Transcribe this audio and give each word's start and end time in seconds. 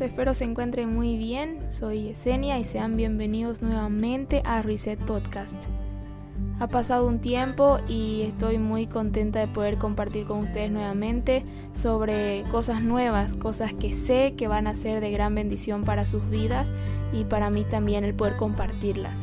espero 0.00 0.34
se 0.34 0.44
encuentren 0.44 0.92
muy 0.92 1.16
bien. 1.16 1.70
Soy 1.70 2.04
Yesenia 2.04 2.58
y 2.58 2.64
sean 2.64 2.96
bienvenidos 2.96 3.62
nuevamente 3.62 4.42
a 4.44 4.60
Reset 4.62 4.98
Podcast. 4.98 5.66
Ha 6.58 6.66
pasado 6.66 7.06
un 7.06 7.20
tiempo 7.20 7.78
y 7.88 8.22
estoy 8.22 8.58
muy 8.58 8.86
contenta 8.86 9.40
de 9.40 9.46
poder 9.46 9.78
compartir 9.78 10.26
con 10.26 10.40
ustedes 10.40 10.70
nuevamente 10.70 11.44
sobre 11.72 12.44
cosas 12.50 12.82
nuevas, 12.82 13.36
cosas 13.36 13.72
que 13.72 13.92
sé 13.94 14.34
que 14.36 14.48
van 14.48 14.66
a 14.66 14.74
ser 14.74 15.00
de 15.00 15.10
gran 15.10 15.34
bendición 15.34 15.84
para 15.84 16.06
sus 16.06 16.28
vidas 16.28 16.72
y 17.12 17.24
para 17.24 17.50
mí 17.50 17.64
también 17.64 18.04
el 18.04 18.14
poder 18.14 18.36
compartirlas. 18.36 19.20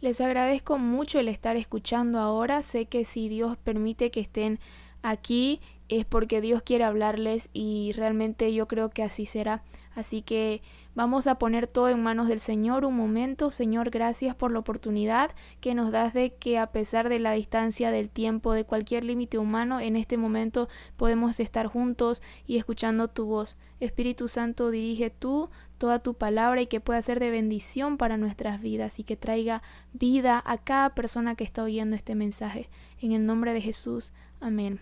Les 0.00 0.20
agradezco 0.20 0.78
mucho 0.78 1.18
el 1.18 1.28
estar 1.28 1.56
escuchando 1.56 2.18
ahora. 2.18 2.62
Sé 2.62 2.86
que 2.86 3.04
si 3.04 3.28
Dios 3.28 3.56
permite 3.56 4.10
que 4.10 4.20
estén 4.20 4.60
aquí 5.02 5.60
es 5.88 6.04
porque 6.04 6.40
Dios 6.40 6.62
quiere 6.62 6.84
hablarles 6.84 7.48
y 7.52 7.92
realmente 7.94 8.52
yo 8.52 8.66
creo 8.66 8.90
que 8.90 9.02
así 9.02 9.26
será. 9.26 9.62
Así 9.94 10.20
que 10.20 10.60
vamos 10.94 11.26
a 11.26 11.38
poner 11.38 11.66
todo 11.66 11.88
en 11.88 12.02
manos 12.02 12.28
del 12.28 12.38
Señor 12.38 12.84
un 12.84 12.94
momento. 12.94 13.50
Señor, 13.50 13.88
gracias 13.88 14.34
por 14.34 14.50
la 14.50 14.58
oportunidad 14.58 15.30
que 15.60 15.74
nos 15.74 15.90
das 15.90 16.12
de 16.12 16.34
que 16.34 16.58
a 16.58 16.66
pesar 16.66 17.08
de 17.08 17.18
la 17.18 17.32
distancia 17.32 17.90
del 17.90 18.10
tiempo, 18.10 18.52
de 18.52 18.64
cualquier 18.64 19.04
límite 19.04 19.38
humano, 19.38 19.80
en 19.80 19.96
este 19.96 20.18
momento 20.18 20.68
podemos 20.98 21.40
estar 21.40 21.66
juntos 21.66 22.20
y 22.46 22.58
escuchando 22.58 23.08
tu 23.08 23.24
voz. 23.24 23.56
Espíritu 23.80 24.28
Santo, 24.28 24.70
dirige 24.70 25.08
tú 25.08 25.48
toda 25.78 26.00
tu 26.00 26.12
palabra 26.12 26.60
y 26.60 26.66
que 26.66 26.80
pueda 26.80 27.00
ser 27.00 27.18
de 27.18 27.30
bendición 27.30 27.96
para 27.96 28.18
nuestras 28.18 28.60
vidas 28.60 28.98
y 28.98 29.04
que 29.04 29.16
traiga 29.16 29.62
vida 29.94 30.42
a 30.44 30.58
cada 30.58 30.94
persona 30.94 31.36
que 31.36 31.44
está 31.44 31.62
oyendo 31.62 31.96
este 31.96 32.14
mensaje. 32.14 32.68
En 33.00 33.12
el 33.12 33.24
nombre 33.24 33.54
de 33.54 33.62
Jesús. 33.62 34.12
Amén. 34.40 34.78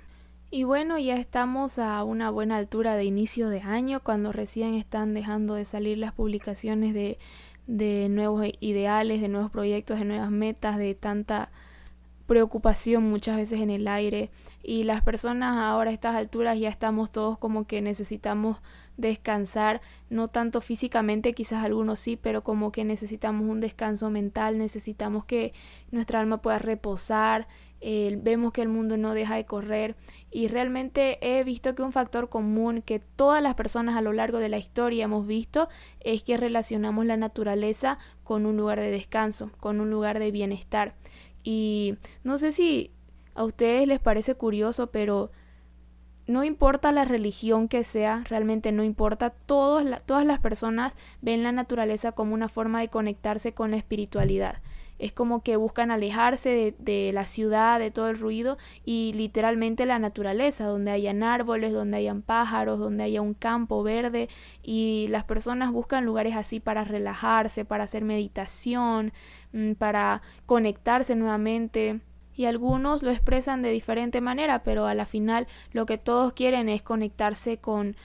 Y 0.55 0.63
bueno, 0.63 1.01
ya 1.01 1.17
estamos 1.17 1.81
a 1.81 2.05
una 2.05 2.31
buena 2.31 2.59
altura 2.59 2.95
de 2.95 3.03
inicio 3.03 3.49
de 3.49 3.63
año, 3.63 3.99
cuando 3.99 4.31
recién 4.31 4.75
están 4.75 5.13
dejando 5.13 5.55
de 5.55 5.65
salir 5.65 5.99
las 5.99 6.13
publicaciones 6.13 6.95
de, 6.95 7.19
de 7.67 8.09
nuevos 8.09 8.47
ideales, 8.61 9.21
de 9.21 9.27
nuevos 9.27 9.51
proyectos, 9.51 9.99
de 9.99 10.05
nuevas 10.05 10.31
metas, 10.31 10.79
de 10.79 10.95
tanta 10.95 11.51
preocupación 12.29 13.03
muchas 13.03 13.37
veces 13.37 13.61
en 13.63 13.71
el 13.71 13.89
aire. 13.89 14.31
Y 14.63 14.85
las 14.85 15.03
personas 15.03 15.59
ahora 15.59 15.91
a 15.91 15.93
estas 15.93 16.15
alturas 16.15 16.57
ya 16.57 16.69
estamos 16.69 17.11
todos 17.11 17.37
como 17.37 17.67
que 17.67 17.83
necesitamos 17.83 18.59
descansar, 18.97 19.81
no 20.09 20.29
tanto 20.29 20.61
físicamente, 20.61 21.33
quizás 21.33 21.65
algunos 21.65 21.99
sí, 21.99 22.17
pero 22.17 22.45
como 22.45 22.71
que 22.71 22.85
necesitamos 22.85 23.49
un 23.49 23.59
descanso 23.61 24.09
mental, 24.09 24.59
necesitamos 24.59 25.25
que 25.25 25.53
nuestra 25.91 26.21
alma 26.21 26.41
pueda 26.41 26.61
reposar, 26.61 27.49
vemos 28.23 28.53
que 28.53 28.63
el 28.63 28.69
mundo 28.69 28.97
no 28.97 29.13
deja 29.13 29.37
de 29.37 29.45
correr 29.45 29.95
y 30.31 30.49
realmente 30.49 31.19
he 31.21 31.45
visto 31.45 31.75
que 31.75 31.83
un 31.83 31.93
factor 31.93 32.31
común 32.31 32.81
que 32.81 32.99
todas 32.99 33.43
las 33.43 33.55
personas 33.57 33.97
a 33.97 34.01
lo 34.01 34.15
largo 34.15 34.39
de 34.39 34.49
la 34.49 34.57
historia 34.57 35.05
hemos 35.05 35.27
visto 35.27 35.69
es 36.01 36.23
que 36.23 36.39
relacionamos 36.39 37.05
la 37.05 37.19
naturaleza 37.19 37.99
con 38.23 38.47
un 38.47 38.57
lugar 38.57 38.81
de 38.81 38.91
descanso, 38.91 39.51
con 39.61 39.81
un 39.81 39.91
lugar 39.91 40.19
de 40.19 40.31
bienestar. 40.31 40.95
Y 41.43 41.97
no 42.23 42.39
sé 42.39 42.53
si 42.53 42.91
a 43.35 43.45
ustedes 43.45 43.87
les 43.87 44.01
parece 44.01 44.35
curioso, 44.35 44.87
pero 44.87 45.31
no 46.27 46.43
importa 46.43 46.91
la 46.91 47.05
religión 47.05 47.69
que 47.69 47.85
sea, 47.85 48.25
realmente 48.31 48.73
no 48.73 48.83
importa, 48.83 49.29
todas 49.29 49.85
las 49.85 50.41
personas 50.41 50.95
ven 51.21 51.43
la 51.43 51.53
naturaleza 51.53 52.13
como 52.13 52.33
una 52.33 52.49
forma 52.49 52.81
de 52.81 52.89
conectarse 52.89 53.53
con 53.53 53.73
la 53.73 53.77
espiritualidad. 53.77 54.63
Es 54.99 55.13
como 55.13 55.43
que 55.43 55.57
buscan 55.57 55.91
alejarse 55.91 56.75
de, 56.79 57.11
la 57.13 57.27
ciudad, 57.27 57.79
de 57.79 57.91
todo 57.91 58.09
el 58.09 58.19
ruido 58.19 58.59
y 58.85 59.13
literalmente 59.15 59.87
la 59.87 59.99
naturaleza, 59.99 60.67
donde 60.67 60.93
hayan 60.93 61.23
árboles, 61.23 61.73
donde 61.73 61.97
hayan 61.97 62.23
pájaros, 62.23 62.79
donde 62.79 63.05
haya 63.05 63.21
un 63.21 63.35
campo 63.35 63.83
verde 63.83 64.29
y 64.63 65.07
las 65.09 65.25
personas 65.25 65.73
buscan 65.73 66.05
lugares 66.05 66.37
así 66.37 66.61
para 66.61 66.85
relajarse, 66.85 67.65
para 67.65 67.85
hacer 67.85 68.05
meditación, 68.05 69.13
mm, 69.53 69.73
para 69.73 70.23
conectarse 70.47 71.17
nuevamente 71.17 72.01
y 72.37 72.47
algunos 72.47 73.03
lo 73.03 73.11
expresan 73.11 73.63
de 73.63 73.71
diferente 73.71 74.21
manera, 74.21 74.63
pero 74.63 74.87
a 74.87 74.95
la 74.95 75.07
final 75.07 75.47
lo 75.73 75.87
que 75.87 75.99
todos 75.99 76.33
quieren 76.33 76.69
es 76.69 76.83
conectarse 76.83 77.59
con 77.59 77.97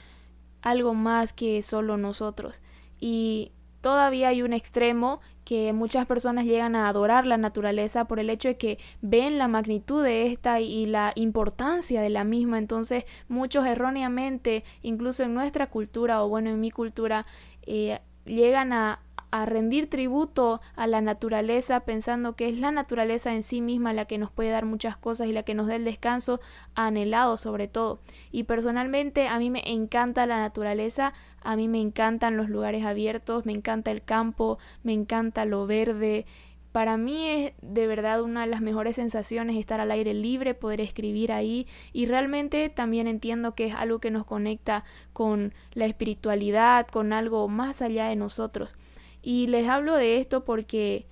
algo 0.61 0.93
más 0.93 1.33
que 1.33 1.63
solo 1.63 1.97
nosotros. 1.97 2.61
Y 2.99 3.51
todavía 3.81 4.29
hay 4.29 4.41
un 4.41 4.53
extremo 4.53 5.21
que 5.43 5.73
muchas 5.73 6.05
personas 6.05 6.45
llegan 6.45 6.75
a 6.75 6.87
adorar 6.87 7.25
la 7.25 7.37
naturaleza 7.37 8.05
por 8.05 8.19
el 8.19 8.29
hecho 8.29 8.49
de 8.49 8.57
que 8.57 8.77
ven 9.01 9.37
la 9.37 9.47
magnitud 9.47 10.03
de 10.03 10.27
esta 10.27 10.59
y 10.59 10.85
la 10.85 11.11
importancia 11.15 12.01
de 12.01 12.09
la 12.09 12.23
misma. 12.23 12.59
Entonces 12.59 13.05
muchos 13.27 13.65
erróneamente, 13.65 14.63
incluso 14.81 15.23
en 15.23 15.33
nuestra 15.33 15.67
cultura 15.67 16.23
o 16.23 16.29
bueno 16.29 16.51
en 16.51 16.59
mi 16.59 16.71
cultura, 16.71 17.25
eh, 17.63 17.99
llegan 18.25 18.73
a 18.73 18.99
a 19.31 19.45
rendir 19.45 19.89
tributo 19.89 20.61
a 20.75 20.87
la 20.87 21.01
naturaleza 21.01 21.81
pensando 21.81 22.35
que 22.35 22.49
es 22.49 22.59
la 22.59 22.71
naturaleza 22.71 23.33
en 23.33 23.43
sí 23.43 23.61
misma 23.61 23.93
la 23.93 24.05
que 24.05 24.17
nos 24.17 24.31
puede 24.31 24.49
dar 24.49 24.65
muchas 24.65 24.97
cosas 24.97 25.27
y 25.27 25.33
la 25.33 25.43
que 25.43 25.53
nos 25.53 25.67
da 25.67 25.75
el 25.75 25.85
descanso 25.85 26.39
anhelado 26.75 27.37
sobre 27.37 27.67
todo. 27.67 27.99
Y 28.31 28.43
personalmente 28.43 29.27
a 29.27 29.39
mí 29.39 29.49
me 29.49 29.63
encanta 29.65 30.25
la 30.25 30.39
naturaleza, 30.39 31.13
a 31.41 31.55
mí 31.55 31.67
me 31.67 31.81
encantan 31.81 32.37
los 32.37 32.49
lugares 32.49 32.85
abiertos, 32.85 33.45
me 33.45 33.53
encanta 33.53 33.91
el 33.91 34.03
campo, 34.03 34.57
me 34.83 34.93
encanta 34.93 35.45
lo 35.45 35.67
verde. 35.67 36.25
Para 36.71 36.97
mí 36.97 37.27
es 37.27 37.53
de 37.61 37.87
verdad 37.87 38.21
una 38.21 38.41
de 38.41 38.47
las 38.47 38.61
mejores 38.61 38.95
sensaciones 38.97 39.57
estar 39.57 39.79
al 39.79 39.89
aire 39.89 40.13
libre, 40.13 40.53
poder 40.53 40.81
escribir 40.81 41.31
ahí 41.31 41.67
y 41.93 42.05
realmente 42.05 42.69
también 42.69 43.07
entiendo 43.07 43.55
que 43.55 43.67
es 43.67 43.73
algo 43.73 43.99
que 43.99 44.11
nos 44.11 44.23
conecta 44.23 44.83
con 45.11 45.53
la 45.73 45.85
espiritualidad, 45.85 46.87
con 46.87 47.11
algo 47.11 47.47
más 47.47 47.81
allá 47.81 48.07
de 48.07 48.15
nosotros. 48.15 48.75
Y 49.21 49.47
les 49.47 49.67
hablo 49.67 49.95
de 49.95 50.17
esto 50.17 50.45
porque 50.45 51.05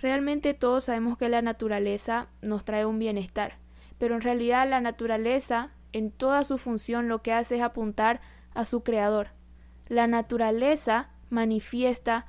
realmente 0.00 0.54
todos 0.54 0.84
sabemos 0.84 1.16
que 1.18 1.28
la 1.28 1.42
naturaleza 1.42 2.28
nos 2.42 2.64
trae 2.64 2.84
un 2.84 2.98
bienestar, 2.98 3.58
pero 3.98 4.14
en 4.14 4.20
realidad 4.20 4.68
la 4.68 4.80
naturaleza 4.80 5.70
en 5.92 6.10
toda 6.10 6.44
su 6.44 6.58
función 6.58 7.08
lo 7.08 7.22
que 7.22 7.32
hace 7.32 7.56
es 7.56 7.62
apuntar 7.62 8.20
a 8.54 8.64
su 8.64 8.82
creador. 8.82 9.28
La 9.88 10.06
naturaleza 10.06 11.10
manifiesta 11.30 12.26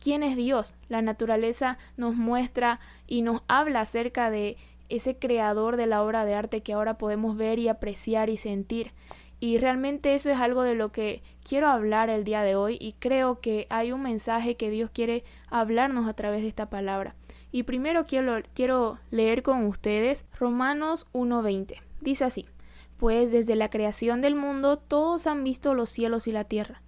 quién 0.00 0.22
es 0.22 0.36
Dios. 0.36 0.74
La 0.88 1.02
naturaleza 1.02 1.78
nos 1.96 2.14
muestra 2.14 2.80
y 3.06 3.22
nos 3.22 3.42
habla 3.48 3.80
acerca 3.80 4.30
de 4.30 4.56
ese 4.88 5.18
creador 5.18 5.76
de 5.76 5.86
la 5.86 6.02
obra 6.02 6.24
de 6.24 6.34
arte 6.34 6.62
que 6.62 6.72
ahora 6.72 6.98
podemos 6.98 7.36
ver 7.36 7.58
y 7.58 7.68
apreciar 7.68 8.30
y 8.30 8.36
sentir. 8.36 8.92
Y 9.40 9.58
realmente 9.58 10.14
eso 10.14 10.30
es 10.30 10.38
algo 10.38 10.62
de 10.62 10.74
lo 10.74 10.90
que 10.90 11.22
quiero 11.44 11.68
hablar 11.68 12.10
el 12.10 12.24
día 12.24 12.42
de 12.42 12.56
hoy 12.56 12.76
y 12.80 12.94
creo 12.94 13.40
que 13.40 13.66
hay 13.70 13.92
un 13.92 14.02
mensaje 14.02 14.56
que 14.56 14.70
Dios 14.70 14.90
quiere 14.92 15.24
hablarnos 15.48 16.08
a 16.08 16.14
través 16.14 16.42
de 16.42 16.48
esta 16.48 16.68
palabra. 16.68 17.14
Y 17.52 17.62
primero 17.62 18.06
quiero, 18.06 18.42
quiero 18.54 18.98
leer 19.10 19.42
con 19.42 19.64
ustedes 19.64 20.24
Romanos 20.38 21.06
1.20. 21.12 21.80
Dice 22.00 22.24
así, 22.24 22.46
pues 22.98 23.30
desde 23.30 23.54
la 23.54 23.70
creación 23.70 24.20
del 24.20 24.34
mundo 24.34 24.76
todos 24.76 25.26
han 25.26 25.44
visto 25.44 25.72
los 25.72 25.88
cielos 25.88 26.26
y 26.26 26.32
la 26.32 26.44
tierra. 26.44 26.82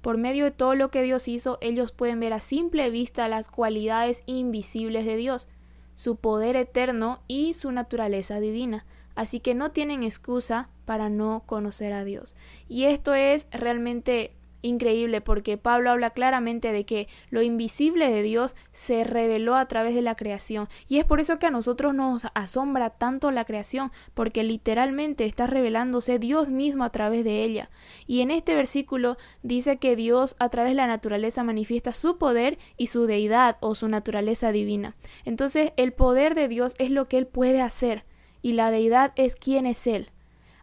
Por 0.00 0.16
medio 0.16 0.44
de 0.44 0.52
todo 0.52 0.76
lo 0.76 0.90
que 0.92 1.02
Dios 1.02 1.26
hizo, 1.26 1.58
ellos 1.60 1.90
pueden 1.90 2.20
ver 2.20 2.32
a 2.32 2.40
simple 2.40 2.90
vista 2.90 3.26
las 3.26 3.48
cualidades 3.48 4.22
invisibles 4.26 5.04
de 5.04 5.16
Dios, 5.16 5.48
su 5.96 6.16
poder 6.16 6.54
eterno 6.54 7.22
y 7.26 7.54
su 7.54 7.72
naturaleza 7.72 8.38
divina 8.38 8.86
Así 9.16 9.40
que 9.40 9.54
no 9.54 9.72
tienen 9.72 10.04
excusa 10.04 10.68
para 10.84 11.08
no 11.08 11.42
conocer 11.46 11.92
a 11.92 12.04
Dios. 12.04 12.36
Y 12.68 12.84
esto 12.84 13.14
es 13.14 13.48
realmente 13.50 14.36
increíble 14.66 15.20
porque 15.20 15.56
Pablo 15.56 15.90
habla 15.90 16.10
claramente 16.10 16.72
de 16.72 16.84
que 16.84 17.08
lo 17.30 17.42
invisible 17.42 18.10
de 18.10 18.22
Dios 18.22 18.54
se 18.72 19.04
reveló 19.04 19.54
a 19.56 19.66
través 19.66 19.94
de 19.94 20.02
la 20.02 20.14
creación. 20.14 20.68
Y 20.88 20.98
es 20.98 21.04
por 21.04 21.20
eso 21.20 21.38
que 21.38 21.46
a 21.46 21.50
nosotros 21.50 21.94
nos 21.94 22.26
asombra 22.34 22.90
tanto 22.90 23.30
la 23.30 23.44
creación 23.44 23.92
porque 24.14 24.42
literalmente 24.42 25.24
está 25.24 25.46
revelándose 25.46 26.18
Dios 26.18 26.48
mismo 26.48 26.84
a 26.84 26.90
través 26.90 27.24
de 27.24 27.44
ella. 27.44 27.70
Y 28.06 28.20
en 28.20 28.30
este 28.30 28.54
versículo 28.54 29.16
dice 29.42 29.78
que 29.78 29.96
Dios 29.96 30.36
a 30.38 30.48
través 30.48 30.72
de 30.72 30.76
la 30.76 30.86
naturaleza 30.86 31.42
manifiesta 31.42 31.92
su 31.92 32.18
poder 32.18 32.58
y 32.76 32.88
su 32.88 33.06
deidad 33.06 33.56
o 33.60 33.74
su 33.74 33.88
naturaleza 33.88 34.52
divina. 34.52 34.96
Entonces 35.24 35.72
el 35.76 35.92
poder 35.92 36.34
de 36.34 36.48
Dios 36.48 36.74
es 36.78 36.90
lo 36.90 37.06
que 37.06 37.18
él 37.18 37.26
puede 37.26 37.60
hacer 37.60 38.04
y 38.42 38.52
la 38.52 38.70
deidad 38.70 39.12
es 39.16 39.34
quién 39.36 39.66
es 39.66 39.86
Él. 39.86 40.10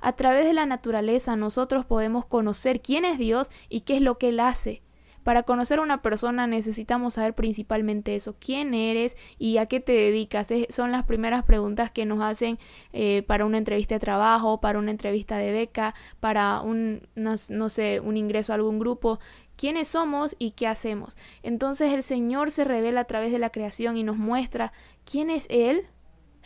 A 0.02 0.14
través 0.14 0.46
de 0.46 0.54
la 0.54 0.66
naturaleza 0.66 1.36
nosotros 1.36 1.86
podemos 1.86 2.26
conocer 2.26 2.82
quién 2.82 3.06
es 3.06 3.18
Dios 3.18 3.50
y 3.70 3.82
qué 3.82 3.96
es 3.96 4.02
lo 4.02 4.18
que 4.18 4.30
Él 4.30 4.40
hace. 4.40 4.82
Para 5.24 5.44
conocer 5.44 5.80
a 5.80 5.82
una 5.82 6.02
persona 6.02 6.48
necesitamos 6.48 7.14
saber 7.14 7.34
principalmente 7.34 8.16
eso, 8.16 8.36
quién 8.40 8.74
eres 8.74 9.16
y 9.40 9.58
a 9.58 9.68
qué 9.68 9.80
te 9.80 9.94
dedicas. 9.94 10.50
son 10.70 10.92
las 10.92 11.06
primeras 11.06 11.46
preguntas 11.46 11.92
que 11.92 12.06
nos 12.06 12.22
hacen 12.22 12.60
eh, 12.92 13.24
para 13.26 13.46
una 13.46 13.58
entrevista 13.58 13.96
de 13.96 14.00
trabajo, 14.00 14.60
para 14.60 14.80
una 14.80 14.92
entrevista 14.92 15.38
de 15.38 15.52
beca, 15.52 15.96
para 16.20 16.60
un, 16.60 17.08
no, 17.16 17.36
no 17.50 17.70
sé, 17.70 18.02
un 18.02 18.18
ingreso 18.18 18.52
a 18.52 18.56
algún 18.56 18.80
grupo. 18.80 19.20
¿Quiénes 19.56 19.88
somos 19.88 20.36
y 20.40 20.52
qué 20.52 20.68
hacemos? 20.68 21.16
Entonces 21.44 21.94
el 21.94 22.04
Señor 22.04 22.52
se 22.52 22.66
revela 22.66 23.02
a 23.02 23.06
través 23.06 23.32
de 23.32 23.40
la 23.40 23.52
creación 23.52 23.96
y 23.96 24.04
nos 24.04 24.18
muestra 24.18 24.74
quién 25.06 25.30
es 25.30 25.46
Él 25.50 25.88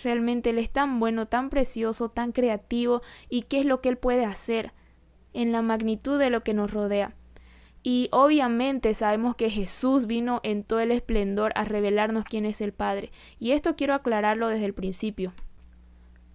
Realmente 0.04 0.52
Él 0.52 0.60
es 0.60 0.70
tan 0.70 1.00
bueno, 1.00 1.28
tan 1.28 1.50
precioso, 1.50 2.10
tan 2.10 2.32
creativo 2.32 3.02
y 3.30 3.44
qué 3.44 3.60
es 3.60 3.66
lo 3.66 3.82
que 3.82 3.90
Él 3.90 3.98
puede 3.98 4.26
hacer. 4.26 4.74
en 5.34 5.52
la 5.52 5.62
magnitud 5.62 6.18
de 6.18 6.32
lo 6.32 6.42
que 6.44 6.56
nos 6.56 6.72
rodea. 6.74 7.14
Y 7.84 8.10
obviamente 8.12 8.96
sabemos 8.96 9.36
que 9.36 9.52
Jesús 9.52 10.08
vino 10.08 10.40
en 10.44 10.64
todo 10.64 10.80
el 10.80 10.92
esplendor 10.92 11.52
a 11.56 11.64
revelarnos 11.64 12.24
quién 12.26 12.46
es 12.46 12.60
el 12.60 12.74
Padre. 12.74 13.12
Y 13.38 13.52
esto 13.52 13.76
quiero 13.76 13.94
aclararlo 13.94 14.48
desde 14.48 14.66
el 14.66 14.74
principio 14.74 15.34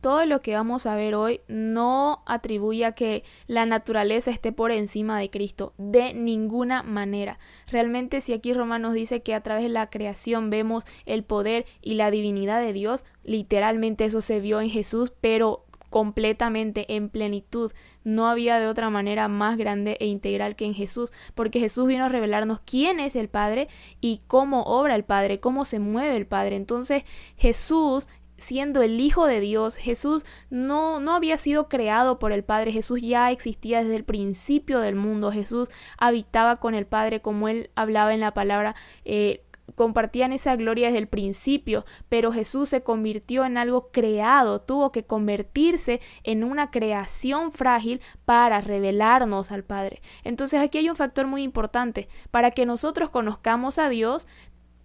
todo 0.03 0.27
lo 0.27 0.43
que 0.43 0.55
vamos 0.55 0.85
a 0.85 0.97
ver 0.97 1.15
hoy 1.15 1.41
no 1.47 2.23
atribuye 2.27 2.85
a 2.85 2.93
que 2.93 3.23
la 3.47 3.65
naturaleza 3.67 4.33
esté 4.33 4.51
por 4.51 4.73
encima 4.73 5.19
de 5.19 5.31
Cristo, 5.31 5.73
de 5.79 6.13
ninguna 6.13 6.83
manera. 6.83 7.39
Realmente 7.71 8.21
si 8.21 8.33
aquí 8.33 8.53
Romanos 8.53 8.95
dice 8.95 9.23
que 9.23 9.33
a 9.33 9.43
través 9.43 9.63
de 9.63 9.69
la 9.71 9.91
creación 9.91 10.51
vemos 10.51 10.85
el 11.07 11.23
poder 11.23 11.67
y 11.81 11.95
la 11.95 12.11
divinidad 12.11 12.61
de 12.61 12.73
Dios, 12.73 13.05
literalmente 13.23 14.05
eso 14.05 14.21
se 14.21 14.41
vio 14.41 14.61
en 14.61 14.71
Jesús, 14.71 15.13
pero 15.21 15.67
completamente 15.89 16.97
en 16.97 17.09
plenitud. 17.09 17.71
No 18.03 18.27
había 18.27 18.59
de 18.59 18.67
otra 18.67 18.91
manera 18.91 19.29
más 19.29 19.57
grande 19.57 19.99
e 20.01 20.07
integral 20.07 20.57
que 20.57 20.65
en 20.65 20.75
Jesús, 20.75 21.13
porque 21.37 21.61
Jesús 21.61 21.87
vino 21.87 22.07
a 22.07 22.09
revelarnos 22.09 22.59
quién 22.65 22.99
es 22.99 23.15
el 23.15 23.29
Padre 23.29 23.69
y 24.01 24.23
cómo 24.27 24.63
obra 24.63 24.97
el 24.97 25.05
Padre, 25.05 25.39
cómo 25.39 25.65
se 25.65 25.79
mueve 25.79 26.17
el 26.17 26.27
Padre. 26.27 26.57
Entonces 26.57 27.05
Jesús 27.37 28.09
siendo 28.43 28.83
el 28.83 29.01
Hijo 29.01 29.27
de 29.27 29.41
Dios, 29.41 29.77
Jesús 29.77 30.25
no, 30.51 31.01
no 31.01 31.15
había 31.15 31.39
sido 31.39 31.69
creado 31.69 32.19
por 32.19 32.33
el 32.33 32.45
Padre, 32.45 32.73
Jesús 32.73 33.01
ya 33.01 33.31
existía 33.31 33.83
desde 33.83 33.97
el 33.97 34.05
principio 34.05 34.81
del 34.81 34.95
mundo, 34.95 35.33
Jesús 35.33 35.69
habitaba 35.99 36.57
con 36.57 36.75
el 36.75 36.87
Padre 36.87 37.23
como 37.23 37.49
él 37.49 37.71
hablaba 37.75 38.13
en 38.13 38.21
la 38.21 38.35
palabra. 38.35 38.75
Eh, 39.05 39.43
compartían 39.75 40.33
esa 40.33 40.57
gloria 40.57 40.87
desde 40.87 40.99
el 40.99 41.09
principio, 41.09 41.85
pero 42.09 42.33
Jesús 42.33 42.69
se 42.69 42.83
convirtió 42.83 43.45
en 43.45 43.57
algo 43.57 43.91
creado, 43.91 44.61
tuvo 44.61 44.93
que 44.93 45.05
convertirse 45.05 46.01
en 46.25 46.45
una 46.45 46.71
creación 46.71 47.53
frágil 47.53 48.01
para 48.25 48.61
revelarnos 48.61 49.51
al 49.51 49.65
Padre. 49.65 50.03
Entonces 50.25 50.61
aquí 50.61 50.79
hay 50.79 50.91
un 50.91 50.97
factor 50.97 51.27
muy 51.27 51.43
importante. 51.43 52.09
Para 52.31 52.51
que 52.51 52.67
nosotros 52.67 53.11
conozcamos 53.11 53.79
a 53.79 53.89
Dios, 53.89 54.27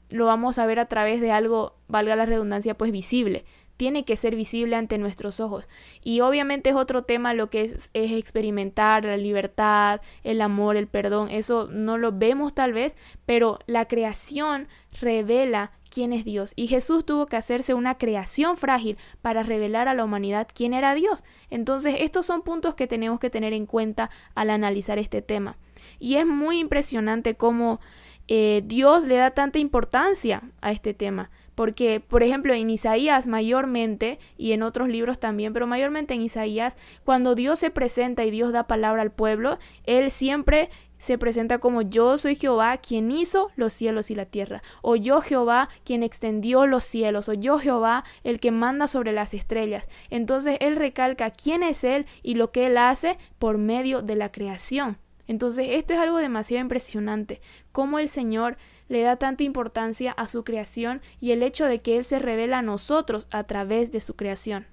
lo 0.09 0.25
vamos 0.25 0.57
a 0.59 0.65
ver 0.65 0.79
a 0.79 0.85
través 0.85 1.21
de 1.21 1.31
algo, 1.31 1.75
valga 1.87 2.15
la 2.15 2.25
redundancia, 2.25 2.77
pues 2.77 2.91
visible. 2.91 3.45
Tiene 3.75 4.05
que 4.05 4.17
ser 4.17 4.35
visible 4.35 4.75
ante 4.75 4.97
nuestros 4.97 5.39
ojos. 5.39 5.69
Y 6.03 6.21
obviamente 6.21 6.71
es 6.71 6.75
otro 6.75 7.03
tema 7.03 7.35
lo 7.35 7.51
que 7.51 7.61
es, 7.61 7.91
es 7.93 8.11
experimentar 8.11 9.05
la 9.05 9.17
libertad, 9.17 10.01
el 10.23 10.41
amor, 10.41 10.77
el 10.77 10.87
perdón. 10.87 11.29
Eso 11.29 11.67
no 11.71 11.97
lo 11.99 12.11
vemos 12.11 12.55
tal 12.55 12.73
vez, 12.73 12.95
pero 13.27 13.59
la 13.67 13.85
creación 13.85 14.67
revela 14.99 15.73
quién 15.89 16.13
es 16.13 16.25
Dios. 16.25 16.53
Y 16.55 16.67
Jesús 16.67 17.05
tuvo 17.05 17.27
que 17.27 17.35
hacerse 17.35 17.73
una 17.73 17.97
creación 17.97 18.57
frágil 18.57 18.97
para 19.21 19.43
revelar 19.43 19.87
a 19.87 19.93
la 19.93 20.03
humanidad 20.03 20.47
quién 20.53 20.73
era 20.73 20.95
Dios. 20.95 21.23
Entonces, 21.49 21.95
estos 21.99 22.25
son 22.25 22.41
puntos 22.41 22.75
que 22.75 22.87
tenemos 22.87 23.19
que 23.19 23.29
tener 23.29 23.53
en 23.53 23.65
cuenta 23.65 24.09
al 24.35 24.49
analizar 24.49 24.99
este 24.99 25.21
tema. 25.21 25.57
Y 25.99 26.15
es 26.15 26.25
muy 26.25 26.59
impresionante 26.59 27.35
cómo 27.35 27.79
eh, 28.27 28.61
Dios 28.65 29.05
le 29.05 29.15
da 29.15 29.31
tanta 29.31 29.59
importancia 29.59 30.43
a 30.61 30.71
este 30.71 30.93
tema. 30.93 31.29
Porque, 31.55 31.99
por 31.99 32.21
ejemplo, 32.21 32.53
en 32.53 32.69
Isaías 32.69 33.25
mayormente, 33.25 34.19
y 34.37 34.51
en 34.51 34.61
otros 34.61 34.89
libros 34.89 35.19
también, 35.19 35.53
pero 35.53 35.65
mayormente 35.65 36.13
en 36.13 36.21
Isaías, 36.21 36.77
cuando 37.03 37.33
Dios 37.33 37.57
se 37.57 37.71
presenta 37.71 38.23
y 38.25 38.29
Dios 38.29 38.51
da 38.51 38.67
palabra 38.67 39.01
al 39.01 39.11
pueblo, 39.11 39.57
Él 39.83 40.11
siempre 40.11 40.69
se 40.99 41.17
presenta 41.17 41.57
como 41.57 41.81
yo 41.81 42.17
soy 42.17 42.35
Jehová 42.35 42.77
quien 42.77 43.11
hizo 43.11 43.49
los 43.55 43.73
cielos 43.73 44.11
y 44.11 44.15
la 44.15 44.25
tierra, 44.25 44.61
o 44.81 44.95
yo 44.95 45.21
Jehová 45.21 45.69
quien 45.83 46.03
extendió 46.03 46.67
los 46.67 46.83
cielos, 46.83 47.29
o 47.29 47.33
yo 47.33 47.57
Jehová 47.57 48.03
el 48.23 48.39
que 48.39 48.51
manda 48.51 48.87
sobre 48.87 49.11
las 49.11 49.33
estrellas. 49.33 49.87
Entonces 50.09 50.57
Él 50.59 50.75
recalca 50.75 51.31
quién 51.31 51.63
es 51.63 51.83
Él 51.83 52.05
y 52.23 52.35
lo 52.35 52.51
que 52.51 52.67
Él 52.67 52.77
hace 52.77 53.17
por 53.39 53.57
medio 53.57 54.01
de 54.01 54.15
la 54.15 54.31
creación. 54.31 54.97
Entonces 55.27 55.67
esto 55.71 55.93
es 55.93 55.99
algo 55.99 56.17
demasiado 56.17 56.61
impresionante, 56.61 57.41
cómo 57.71 57.99
el 57.99 58.09
Señor 58.09 58.57
le 58.87 59.01
da 59.01 59.17
tanta 59.17 59.43
importancia 59.43 60.11
a 60.11 60.27
su 60.27 60.43
creación 60.43 61.01
y 61.19 61.31
el 61.31 61.43
hecho 61.43 61.65
de 61.65 61.81
que 61.81 61.97
Él 61.97 62.05
se 62.05 62.19
revela 62.19 62.59
a 62.59 62.63
nosotros 62.63 63.27
a 63.31 63.43
través 63.43 63.91
de 63.91 64.01
su 64.01 64.15
creación. 64.15 64.67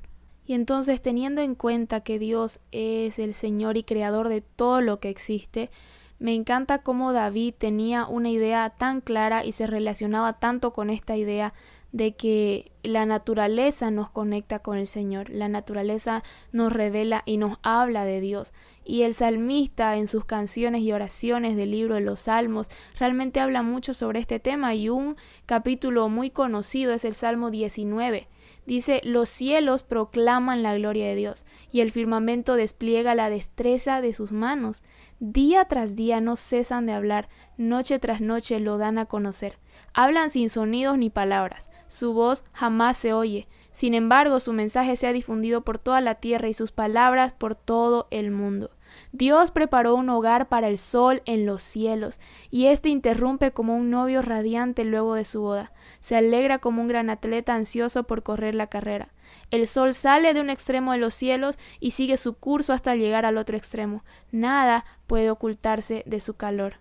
Y 0.46 0.54
entonces 0.54 1.00
teniendo 1.02 1.40
en 1.40 1.54
cuenta 1.54 2.00
que 2.00 2.18
Dios 2.18 2.60
es 2.70 3.18
el 3.18 3.34
Señor 3.34 3.76
y 3.76 3.82
creador 3.82 4.28
de 4.28 4.42
todo 4.42 4.80
lo 4.80 5.00
que 5.00 5.08
existe, 5.08 5.70
me 6.18 6.34
encanta 6.34 6.82
cómo 6.82 7.12
David 7.12 7.54
tenía 7.58 8.06
una 8.06 8.30
idea 8.30 8.70
tan 8.70 9.00
clara 9.00 9.44
y 9.44 9.52
se 9.52 9.66
relacionaba 9.66 10.34
tanto 10.34 10.72
con 10.72 10.90
esta 10.90 11.16
idea 11.16 11.54
de 11.94 12.16
que 12.16 12.72
la 12.82 13.06
naturaleza 13.06 13.92
nos 13.92 14.10
conecta 14.10 14.58
con 14.58 14.78
el 14.78 14.88
Señor, 14.88 15.30
la 15.30 15.48
naturaleza 15.48 16.24
nos 16.50 16.72
revela 16.72 17.22
y 17.24 17.36
nos 17.36 17.58
habla 17.62 18.04
de 18.04 18.20
Dios. 18.20 18.52
Y 18.84 19.02
el 19.02 19.14
salmista 19.14 19.96
en 19.96 20.08
sus 20.08 20.24
canciones 20.24 20.82
y 20.82 20.90
oraciones 20.90 21.56
del 21.56 21.70
libro 21.70 21.94
de 21.94 22.00
los 22.00 22.22
Salmos 22.22 22.68
realmente 22.98 23.38
habla 23.38 23.62
mucho 23.62 23.94
sobre 23.94 24.18
este 24.18 24.40
tema 24.40 24.74
y 24.74 24.88
un 24.88 25.16
capítulo 25.46 26.08
muy 26.08 26.30
conocido 26.30 26.92
es 26.94 27.04
el 27.04 27.14
Salmo 27.14 27.52
19. 27.52 28.26
Dice, 28.66 29.00
los 29.04 29.28
cielos 29.28 29.84
proclaman 29.84 30.64
la 30.64 30.74
gloria 30.74 31.06
de 31.06 31.14
Dios 31.14 31.44
y 31.70 31.80
el 31.80 31.92
firmamento 31.92 32.56
despliega 32.56 33.14
la 33.14 33.30
destreza 33.30 34.00
de 34.00 34.14
sus 34.14 34.32
manos. 34.32 34.82
Día 35.26 35.64
tras 35.64 35.96
día 35.96 36.20
no 36.20 36.36
cesan 36.36 36.84
de 36.84 36.92
hablar, 36.92 37.30
noche 37.56 37.98
tras 37.98 38.20
noche 38.20 38.60
lo 38.60 38.76
dan 38.76 38.98
a 38.98 39.06
conocer. 39.06 39.58
Hablan 39.94 40.28
sin 40.28 40.50
sonidos 40.50 40.98
ni 40.98 41.08
palabras 41.08 41.70
su 41.94 42.12
voz 42.12 42.44
jamás 42.52 42.96
se 42.96 43.12
oye. 43.12 43.46
Sin 43.72 43.94
embargo, 43.94 44.40
su 44.40 44.52
mensaje 44.52 44.96
se 44.96 45.06
ha 45.06 45.12
difundido 45.12 45.62
por 45.62 45.78
toda 45.78 46.00
la 46.00 46.16
tierra 46.16 46.48
y 46.48 46.54
sus 46.54 46.72
palabras 46.72 47.32
por 47.32 47.54
todo 47.54 48.08
el 48.10 48.30
mundo. 48.30 48.70
Dios 49.12 49.50
preparó 49.50 49.94
un 49.94 50.08
hogar 50.08 50.48
para 50.48 50.68
el 50.68 50.78
sol 50.78 51.22
en 51.24 51.46
los 51.46 51.62
cielos, 51.62 52.20
y 52.50 52.66
éste 52.66 52.88
interrumpe 52.88 53.52
como 53.52 53.76
un 53.76 53.90
novio 53.90 54.22
radiante 54.22 54.84
luego 54.84 55.14
de 55.14 55.24
su 55.24 55.42
boda. 55.42 55.72
Se 56.00 56.16
alegra 56.16 56.58
como 56.58 56.82
un 56.82 56.88
gran 56.88 57.10
atleta 57.10 57.54
ansioso 57.54 58.04
por 58.04 58.22
correr 58.22 58.54
la 58.54 58.68
carrera. 58.68 59.12
El 59.50 59.66
sol 59.66 59.94
sale 59.94 60.34
de 60.34 60.40
un 60.40 60.50
extremo 60.50 60.92
de 60.92 60.98
los 60.98 61.14
cielos 61.14 61.58
y 61.80 61.92
sigue 61.92 62.16
su 62.16 62.34
curso 62.34 62.72
hasta 62.72 62.94
llegar 62.94 63.24
al 63.24 63.38
otro 63.38 63.56
extremo. 63.56 64.04
Nada 64.30 64.84
puede 65.06 65.30
ocultarse 65.30 66.02
de 66.06 66.20
su 66.20 66.34
calor. 66.34 66.74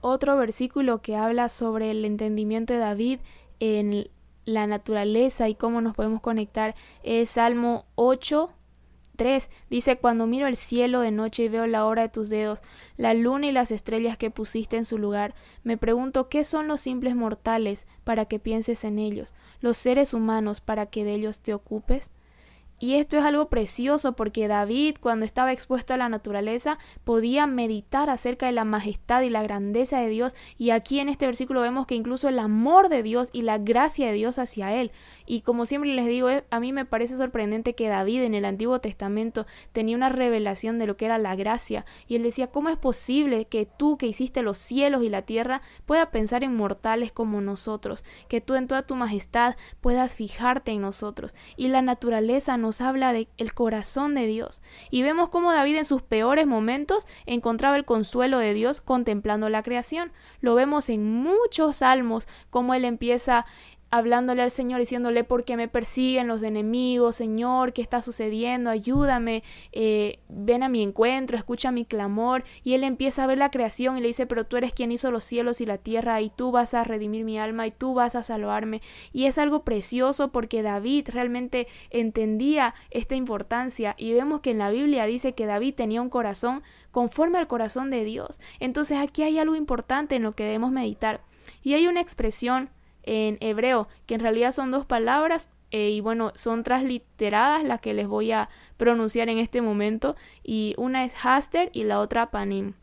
Otro 0.00 0.36
versículo 0.36 1.02
que 1.02 1.16
habla 1.16 1.48
sobre 1.48 1.90
el 1.90 2.04
entendimiento 2.04 2.72
de 2.72 2.80
David 2.80 3.20
en 3.58 4.08
la 4.44 4.66
naturaleza 4.66 5.48
y 5.48 5.54
cómo 5.54 5.80
nos 5.80 5.94
podemos 5.94 6.20
conectar 6.20 6.74
es 7.02 7.30
Salmo 7.30 7.86
8, 7.96 8.50
3. 9.20 9.50
Dice, 9.68 9.98
cuando 9.98 10.26
miro 10.26 10.46
el 10.46 10.56
cielo 10.56 11.00
de 11.00 11.10
noche 11.10 11.42
y 11.42 11.48
veo 11.50 11.66
la 11.66 11.84
hora 11.84 12.00
de 12.00 12.08
tus 12.08 12.30
dedos, 12.30 12.62
la 12.96 13.12
luna 13.12 13.48
y 13.48 13.52
las 13.52 13.70
estrellas 13.70 14.16
que 14.16 14.30
pusiste 14.30 14.78
en 14.78 14.86
su 14.86 14.96
lugar, 14.96 15.34
me 15.62 15.76
pregunto 15.76 16.30
qué 16.30 16.42
son 16.42 16.68
los 16.68 16.80
simples 16.80 17.14
mortales 17.14 17.84
para 18.02 18.24
que 18.24 18.38
pienses 18.38 18.82
en 18.82 18.98
ellos, 18.98 19.34
los 19.60 19.76
seres 19.76 20.14
humanos 20.14 20.62
para 20.62 20.86
que 20.86 21.04
de 21.04 21.12
ellos 21.12 21.40
te 21.40 21.52
ocupes. 21.52 22.08
Y 22.80 22.94
esto 22.94 23.18
es 23.18 23.24
algo 23.24 23.50
precioso 23.50 24.14
porque 24.14 24.48
David, 24.48 24.96
cuando 25.00 25.26
estaba 25.26 25.52
expuesto 25.52 25.92
a 25.92 25.98
la 25.98 26.08
naturaleza, 26.08 26.78
podía 27.04 27.46
meditar 27.46 28.08
acerca 28.08 28.46
de 28.46 28.52
la 28.52 28.64
majestad 28.64 29.20
y 29.20 29.28
la 29.28 29.42
grandeza 29.42 30.00
de 30.00 30.08
Dios. 30.08 30.34
Y 30.56 30.70
aquí 30.70 30.98
en 30.98 31.10
este 31.10 31.26
versículo 31.26 31.60
vemos 31.60 31.86
que 31.86 31.94
incluso 31.94 32.30
el 32.30 32.38
amor 32.38 32.88
de 32.88 33.02
Dios 33.02 33.28
y 33.34 33.42
la 33.42 33.58
gracia 33.58 34.06
de 34.06 34.14
Dios 34.14 34.38
hacia 34.38 34.74
él. 34.74 34.92
Y 35.26 35.42
como 35.42 35.66
siempre 35.66 35.94
les 35.94 36.06
digo, 36.06 36.30
eh, 36.30 36.44
a 36.50 36.58
mí 36.58 36.72
me 36.72 36.86
parece 36.86 37.18
sorprendente 37.18 37.74
que 37.74 37.88
David 37.88 38.22
en 38.22 38.34
el 38.34 38.46
Antiguo 38.46 38.80
Testamento 38.80 39.46
tenía 39.72 39.94
una 39.94 40.08
revelación 40.08 40.78
de 40.78 40.86
lo 40.86 40.96
que 40.96 41.04
era 41.04 41.18
la 41.18 41.36
gracia. 41.36 41.84
Y 42.08 42.16
él 42.16 42.22
decía, 42.22 42.46
¿cómo 42.46 42.70
es 42.70 42.78
posible 42.78 43.44
que 43.44 43.66
tú 43.66 43.98
que 43.98 44.06
hiciste 44.06 44.40
los 44.40 44.56
cielos 44.56 45.02
y 45.02 45.10
la 45.10 45.22
tierra 45.22 45.60
pueda 45.84 46.10
pensar 46.10 46.44
en 46.44 46.56
mortales 46.56 47.12
como 47.12 47.42
nosotros? 47.42 48.04
Que 48.28 48.40
tú 48.40 48.54
en 48.54 48.68
toda 48.68 48.86
tu 48.86 48.96
majestad 48.96 49.56
puedas 49.82 50.14
fijarte 50.14 50.72
en 50.72 50.80
nosotros. 50.80 51.34
Y 51.58 51.68
la 51.68 51.82
naturaleza 51.82 52.56
no 52.70 52.80
habla 52.80 53.12
del 53.12 53.28
el 53.36 53.54
corazón 53.54 54.14
de 54.14 54.26
Dios. 54.26 54.60
Y 54.90 55.02
vemos 55.02 55.28
cómo 55.28 55.52
David 55.52 55.76
en 55.76 55.84
sus 55.84 56.02
peores 56.02 56.46
momentos 56.46 57.06
encontraba 57.26 57.76
el 57.76 57.84
consuelo 57.84 58.38
de 58.38 58.54
Dios 58.54 58.80
contemplando 58.80 59.48
la 59.48 59.62
creación. 59.62 60.12
Lo 60.40 60.54
vemos 60.54 60.88
en 60.88 61.04
muchos 61.04 61.78
salmos, 61.78 62.28
como 62.50 62.74
él 62.74 62.84
empieza 62.84 63.46
hablándole 63.90 64.42
al 64.42 64.50
Señor, 64.50 64.80
diciéndole, 64.80 65.24
¿por 65.24 65.44
qué 65.44 65.56
me 65.56 65.68
persiguen 65.68 66.28
los 66.28 66.42
enemigos? 66.42 67.16
Señor, 67.16 67.72
¿qué 67.72 67.82
está 67.82 68.02
sucediendo? 68.02 68.70
Ayúdame, 68.70 69.42
eh, 69.72 70.20
ven 70.28 70.62
a 70.62 70.68
mi 70.68 70.82
encuentro, 70.82 71.36
escucha 71.36 71.72
mi 71.72 71.84
clamor. 71.84 72.44
Y 72.62 72.74
él 72.74 72.84
empieza 72.84 73.24
a 73.24 73.26
ver 73.26 73.38
la 73.38 73.50
creación 73.50 73.96
y 73.96 74.00
le 74.00 74.08
dice, 74.08 74.26
pero 74.26 74.44
tú 74.44 74.56
eres 74.56 74.72
quien 74.72 74.92
hizo 74.92 75.10
los 75.10 75.24
cielos 75.24 75.60
y 75.60 75.66
la 75.66 75.78
tierra 75.78 76.20
y 76.20 76.30
tú 76.30 76.52
vas 76.52 76.74
a 76.74 76.84
redimir 76.84 77.24
mi 77.24 77.38
alma 77.38 77.66
y 77.66 77.72
tú 77.72 77.94
vas 77.94 78.14
a 78.14 78.22
salvarme. 78.22 78.80
Y 79.12 79.26
es 79.26 79.38
algo 79.38 79.64
precioso 79.64 80.30
porque 80.30 80.62
David 80.62 81.08
realmente 81.12 81.66
entendía 81.90 82.74
esta 82.90 83.16
importancia 83.16 83.94
y 83.98 84.12
vemos 84.12 84.40
que 84.40 84.52
en 84.52 84.58
la 84.58 84.70
Biblia 84.70 85.04
dice 85.06 85.34
que 85.34 85.46
David 85.46 85.74
tenía 85.74 86.00
un 86.00 86.10
corazón 86.10 86.62
conforme 86.90 87.38
al 87.38 87.48
corazón 87.48 87.90
de 87.90 88.04
Dios. 88.04 88.40
Entonces 88.60 88.98
aquí 88.98 89.22
hay 89.22 89.38
algo 89.38 89.56
importante 89.56 90.16
en 90.16 90.22
lo 90.22 90.32
que 90.32 90.44
debemos 90.44 90.70
meditar. 90.70 91.22
Y 91.62 91.74
hay 91.74 91.86
una 91.86 92.00
expresión 92.00 92.70
en 93.02 93.38
hebreo, 93.40 93.88
que 94.06 94.14
en 94.14 94.20
realidad 94.20 94.52
son 94.52 94.70
dos 94.70 94.86
palabras 94.86 95.48
eh, 95.70 95.90
y 95.90 96.00
bueno, 96.00 96.32
son 96.34 96.64
transliteradas 96.64 97.64
las 97.64 97.80
que 97.80 97.94
les 97.94 98.08
voy 98.08 98.32
a 98.32 98.48
pronunciar 98.76 99.28
en 99.28 99.38
este 99.38 99.62
momento 99.62 100.16
y 100.42 100.74
una 100.76 101.04
es 101.04 101.14
haster 101.14 101.70
y 101.72 101.84
la 101.84 102.00
otra 102.00 102.30
panim. 102.30 102.74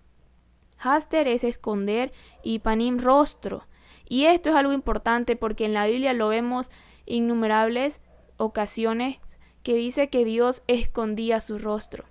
Haster 0.79 1.27
es 1.27 1.43
esconder 1.43 2.11
y 2.43 2.59
panim 2.59 2.99
rostro. 2.99 3.67
Y 4.07 4.25
esto 4.25 4.51
es 4.51 4.55
algo 4.55 4.71
importante 4.71 5.35
porque 5.35 5.65
en 5.65 5.73
la 5.73 5.87
Biblia 5.87 6.13
lo 6.13 6.29
vemos 6.29 6.71
innumerables 7.05 7.99
ocasiones 8.37 9.17
que 9.63 9.75
dice 9.75 10.09
que 10.09 10.23
Dios 10.23 10.63
escondía 10.67 11.41
su 11.41 11.57
rostro. 11.57 12.05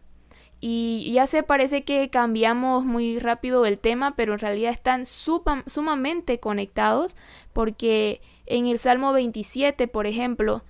Y 0.60 1.12
ya 1.12 1.26
se 1.26 1.42
parece 1.42 1.84
que 1.84 2.08
cambiamos 2.08 2.84
muy 2.84 3.18
rápido 3.18 3.66
el 3.66 3.78
tema, 3.78 4.16
pero 4.16 4.32
en 4.32 4.38
realidad 4.38 4.72
están 4.72 5.04
sumamente 5.04 6.40
conectados 6.40 7.16
porque 7.52 8.20
en 8.46 8.66
el 8.66 8.78
Salmo 8.78 9.12
27, 9.12 9.86
por 9.86 10.06
ejemplo, 10.06 10.62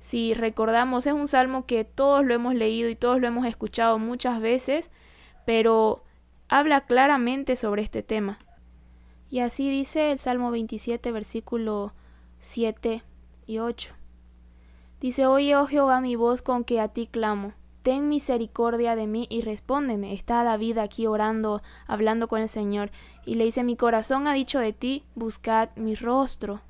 si 0.00 0.34
recordamos, 0.34 1.06
es 1.06 1.14
un 1.14 1.28
salmo 1.28 1.66
que 1.66 1.84
todos 1.84 2.24
lo 2.24 2.34
hemos 2.34 2.54
leído 2.54 2.88
y 2.88 2.94
todos 2.94 3.20
lo 3.20 3.26
hemos 3.26 3.46
escuchado 3.46 3.98
muchas 3.98 4.40
veces, 4.40 4.90
pero 5.46 6.04
habla 6.48 6.82
claramente 6.82 7.56
sobre 7.56 7.82
este 7.82 8.02
tema. 8.02 8.38
Y 9.30 9.40
así 9.40 9.70
dice 9.70 10.12
el 10.12 10.18
Salmo 10.18 10.50
27, 10.50 11.10
versículo 11.10 11.94
7 12.38 13.02
y 13.46 13.58
8. 13.58 13.94
Dice, 15.00 15.26
Oye, 15.26 15.56
oh 15.56 15.66
Jehová, 15.66 16.00
mi 16.00 16.16
voz 16.16 16.42
con 16.42 16.64
que 16.64 16.80
a 16.80 16.88
ti 16.88 17.06
clamo. 17.06 17.54
Ten 17.84 18.08
misericordia 18.08 18.96
de 18.96 19.06
mí 19.06 19.26
y 19.28 19.42
respóndeme. 19.42 20.14
Está 20.14 20.42
David 20.42 20.78
aquí 20.78 21.06
orando, 21.06 21.60
hablando 21.86 22.28
con 22.28 22.40
el 22.40 22.48
Señor, 22.48 22.90
y 23.26 23.34
le 23.34 23.44
dice, 23.44 23.62
Mi 23.62 23.76
corazón 23.76 24.26
ha 24.26 24.32
dicho 24.32 24.58
de 24.58 24.72
ti, 24.72 25.04
buscad 25.14 25.68
mi 25.76 25.94
rostro. 25.94 26.62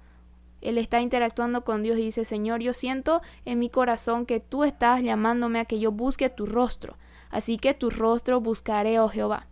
Él 0.60 0.76
está 0.76 1.00
interactuando 1.00 1.62
con 1.62 1.84
Dios 1.84 1.98
y 1.98 2.06
dice, 2.06 2.24
Señor, 2.24 2.62
yo 2.62 2.72
siento 2.72 3.22
en 3.44 3.60
mi 3.60 3.70
corazón 3.70 4.26
que 4.26 4.40
tú 4.40 4.64
estás 4.64 5.04
llamándome 5.04 5.60
a 5.60 5.66
que 5.66 5.78
yo 5.78 5.92
busque 5.92 6.30
tu 6.30 6.46
rostro. 6.46 6.96
Así 7.30 7.58
que 7.58 7.74
tu 7.74 7.90
rostro 7.90 8.40
buscaré, 8.40 8.98
oh 8.98 9.08
Jehová. 9.08 9.46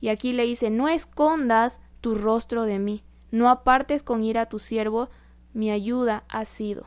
Y 0.00 0.08
aquí 0.08 0.32
le 0.32 0.44
dice, 0.44 0.70
no 0.70 0.88
escondas 0.88 1.78
tu 2.00 2.14
rostro 2.14 2.62
de 2.62 2.78
mí, 2.78 3.02
no 3.30 3.50
apartes 3.50 4.02
con 4.02 4.22
ira 4.22 4.42
a 4.42 4.48
tu 4.48 4.58
siervo, 4.58 5.10
mi 5.52 5.70
ayuda 5.70 6.24
ha 6.30 6.46
sido. 6.46 6.86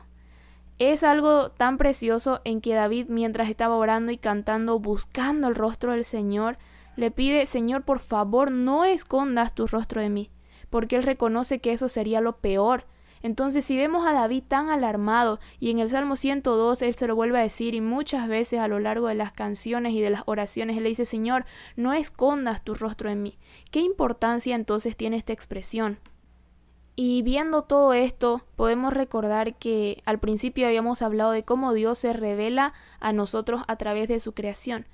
Es 0.78 1.04
algo 1.04 1.50
tan 1.52 1.78
precioso 1.78 2.42
en 2.44 2.60
que 2.60 2.74
David, 2.74 3.06
mientras 3.08 3.48
estaba 3.48 3.76
orando 3.76 4.12
y 4.12 4.18
cantando, 4.18 4.78
buscando 4.78 5.48
el 5.48 5.54
rostro 5.54 5.92
del 5.92 6.04
Señor, 6.04 6.58
le 6.96 7.10
pide, 7.10 7.46
Señor, 7.46 7.84
por 7.84 7.98
favor, 7.98 8.50
no 8.50 8.84
escondas 8.84 9.54
tu 9.54 9.66
rostro 9.66 10.02
de 10.02 10.10
mí, 10.10 10.30
porque 10.68 10.96
él 10.96 11.02
reconoce 11.02 11.60
que 11.60 11.72
eso 11.72 11.88
sería 11.88 12.20
lo 12.20 12.38
peor. 12.38 12.84
Entonces, 13.22 13.64
si 13.64 13.78
vemos 13.78 14.06
a 14.06 14.12
David 14.12 14.44
tan 14.46 14.68
alarmado, 14.68 15.40
y 15.58 15.70
en 15.70 15.78
el 15.78 15.88
Salmo 15.88 16.14
102 16.14 16.82
él 16.82 16.94
se 16.94 17.06
lo 17.06 17.16
vuelve 17.16 17.38
a 17.38 17.42
decir, 17.42 17.74
y 17.74 17.80
muchas 17.80 18.28
veces 18.28 18.60
a 18.60 18.68
lo 18.68 18.78
largo 18.78 19.08
de 19.08 19.14
las 19.14 19.32
canciones 19.32 19.94
y 19.94 20.02
de 20.02 20.10
las 20.10 20.24
oraciones 20.26 20.76
él 20.76 20.82
le 20.82 20.90
dice, 20.90 21.06
Señor, 21.06 21.46
no 21.76 21.94
escondas 21.94 22.62
tu 22.62 22.74
rostro 22.74 23.08
en 23.08 23.22
mí. 23.22 23.38
¿Qué 23.70 23.80
importancia 23.80 24.54
entonces 24.54 24.94
tiene 24.94 25.16
esta 25.16 25.32
expresión? 25.32 25.98
Y 26.98 27.20
viendo 27.20 27.62
todo 27.62 27.92
esto, 27.92 28.40
podemos 28.56 28.94
recordar 28.94 29.54
que 29.56 30.02
al 30.06 30.18
principio 30.18 30.66
habíamos 30.66 31.02
hablado 31.02 31.30
de 31.32 31.44
cómo 31.44 31.74
Dios 31.74 31.98
se 31.98 32.14
revela 32.14 32.72
a 33.00 33.12
nosotros 33.12 33.62
a 33.68 33.76
través 33.76 34.08
de 34.08 34.18
su 34.18 34.32
creación. 34.32 34.86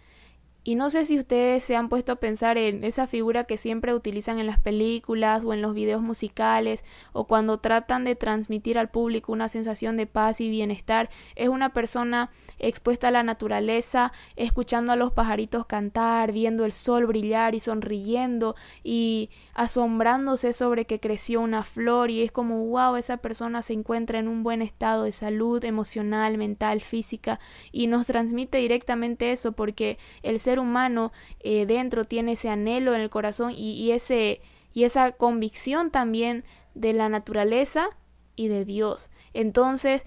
Y 0.65 0.77
no 0.77 0.91
sé 0.91 1.07
si 1.07 1.19
ustedes 1.19 1.65
se 1.65 1.75
han 1.75 1.89
puesto 1.89 2.13
a 2.13 2.17
pensar 2.17 2.57
en 2.57 2.85
esa 2.85 3.09
figura 3.09 3.45
que 3.45 3.57
siempre 3.57 3.95
utilizan 3.95 4.39
en 4.39 4.47
las 4.47 4.61
películas 4.61 5.45
o 5.45 5.53
en 5.53 5.61
los 5.61 5.75
videos 5.75 6.03
musicales 6.03 6.85
o 7.13 7.27
cuando 7.27 7.59
tratan 7.59 8.05
de 8.05 8.15
transmitir 8.15 8.79
al 8.79 8.89
público 8.89 9.33
una 9.33 9.49
sensación 9.49 9.97
de 9.97 10.07
paz 10.07 10.41
y 10.41 10.49
bienestar. 10.49 11.11
Es 11.35 11.49
una 11.49 11.73
persona 11.73 12.31
expuesta 12.61 13.09
a 13.09 13.11
la 13.11 13.25
naturaleza, 13.25 14.13
escuchando 14.37 14.93
a 14.93 14.97
los 14.97 15.13
pajaritos 15.13 15.67
cantar, 15.67 16.31
viendo 16.31 16.65
el 16.65 16.73
sol 16.73 17.07
brillar 17.07 17.57
y 17.57 17.61
sonriendo 17.61 18.55
y 18.85 19.31
asombrándose 19.55 20.53
sobre 20.53 20.85
que 20.85 21.01
creció 21.01 21.41
una 21.41 21.65
flor 21.65 22.11
y 22.11 22.23
es 22.23 22.31
como 22.31 22.65
wow, 22.67 22.95
esa 22.95 23.17
persona 23.17 23.63
se 23.63 23.73
encuentra 23.73 24.21
en 24.21 24.29
un 24.29 24.45
buen 24.45 24.63
estado 24.63 25.05
de 25.05 25.13
salud 25.13 25.65
emocional, 25.65 26.39
mental, 26.39 26.81
física 26.81 27.41
y 27.73 27.89
nos 27.89 28.07
transmite 28.07 28.59
directamente 28.59 29.33
eso 29.33 29.53
porque 29.53 29.99
el 30.23 30.39
ser 30.39 30.52
humano 30.59 31.13
eh, 31.41 31.67
dentro 31.67 32.05
tiene 32.05 32.33
ese 32.33 32.49
anhelo 32.49 32.95
en 32.95 33.01
el 33.01 33.11
corazón 33.11 33.53
y, 33.57 33.91
ese, 33.93 34.41
y 34.73 34.85
esa 34.85 35.13
convicción 35.13 35.91
también 35.91 36.45
de 36.75 36.93
la 36.93 37.09
naturaleza 37.09 37.91
y 38.37 38.49
de 38.49 38.65
Dios. 38.65 39.11
Entonces, 39.35 40.05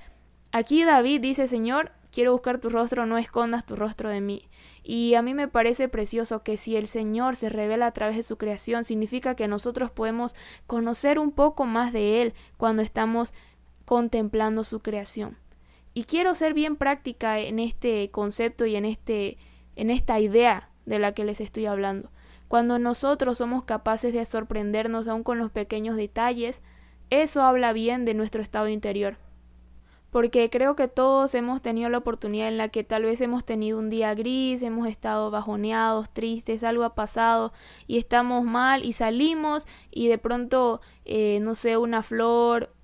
aquí 0.52 0.84
David 0.84 1.22
dice, 1.22 1.48
Señor, 1.48 1.92
quiero 2.12 2.32
buscar 2.32 2.60
tu 2.60 2.70
rostro, 2.70 3.06
no 3.06 3.18
escondas 3.18 3.66
tu 3.66 3.76
rostro 3.76 4.10
de 4.10 4.22
mí. 4.22 4.48
Y 4.84 5.16
a 5.16 5.22
mí 5.22 5.34
me 5.34 5.48
parece 5.48 5.90
precioso 5.90 6.44
que 6.44 6.58
si 6.58 6.76
el 6.76 6.88
Señor 6.88 7.36
se 7.36 7.50
revela 7.50 7.88
a 7.88 7.92
través 7.92 8.16
de 8.16 8.24
su 8.24 8.38
creación, 8.38 8.84
significa 8.84 9.36
que 9.36 9.48
nosotros 9.48 9.92
podemos 9.92 10.36
conocer 10.68 11.20
un 11.20 11.32
poco 11.32 11.66
más 11.66 11.92
de 11.92 12.22
Él 12.22 12.34
cuando 12.58 12.82
estamos 12.82 13.34
contemplando 13.84 14.64
su 14.64 14.80
creación. 14.80 15.38
Y 15.94 16.04
quiero 16.04 16.36
ser 16.36 16.54
bien 16.54 16.76
práctica 16.76 17.40
en 17.40 17.60
este 17.60 18.12
concepto 18.12 18.66
y 18.66 18.76
en 18.76 18.86
este 18.86 19.38
en 19.76 19.90
esta 19.90 20.20
idea 20.20 20.70
de 20.86 21.00
la 21.00 21.14
que 21.14 21.26
les 21.26 21.42
estoy 21.42 21.66
hablando. 21.66 22.10
Cuando 22.48 22.80
nosotros 22.80 23.40
somos 23.40 23.64
capaces 23.64 24.14
de 24.14 24.24
sorprendernos 24.26 25.08
aún 25.08 25.24
con 25.24 25.40
los 25.40 25.52
pequeños 25.52 25.98
detalles, 25.98 26.62
eso 27.10 27.44
habla 27.44 27.74
bien 27.74 28.06
de 28.06 28.14
nuestro 28.14 28.42
estado 28.42 28.68
interior. 28.68 29.18
Porque 30.12 30.50
creo 30.50 30.78
que 30.78 30.88
todos 30.88 31.36
hemos 31.36 31.62
tenido 31.62 31.90
la 31.90 31.98
oportunidad 31.98 32.48
en 32.48 32.58
la 32.58 32.70
que 32.70 32.86
tal 32.86 33.04
vez 33.04 33.20
hemos 33.20 33.44
tenido 33.44 33.78
un 33.78 33.90
día 33.90 34.14
gris, 34.14 34.62
hemos 34.62 34.88
estado 34.88 35.30
bajoneados, 35.30 36.10
tristes, 36.10 36.64
algo 36.64 36.86
ha 36.86 36.96
pasado 36.96 37.52
y 37.86 37.98
estamos 37.98 38.46
mal 38.46 38.86
y 38.86 38.94
salimos 38.94 39.68
y 39.92 40.08
de 40.08 40.18
pronto, 40.18 40.80
eh, 41.04 41.40
no 41.42 41.54
sé, 41.54 41.76
una 41.76 42.02
flor 42.02 42.75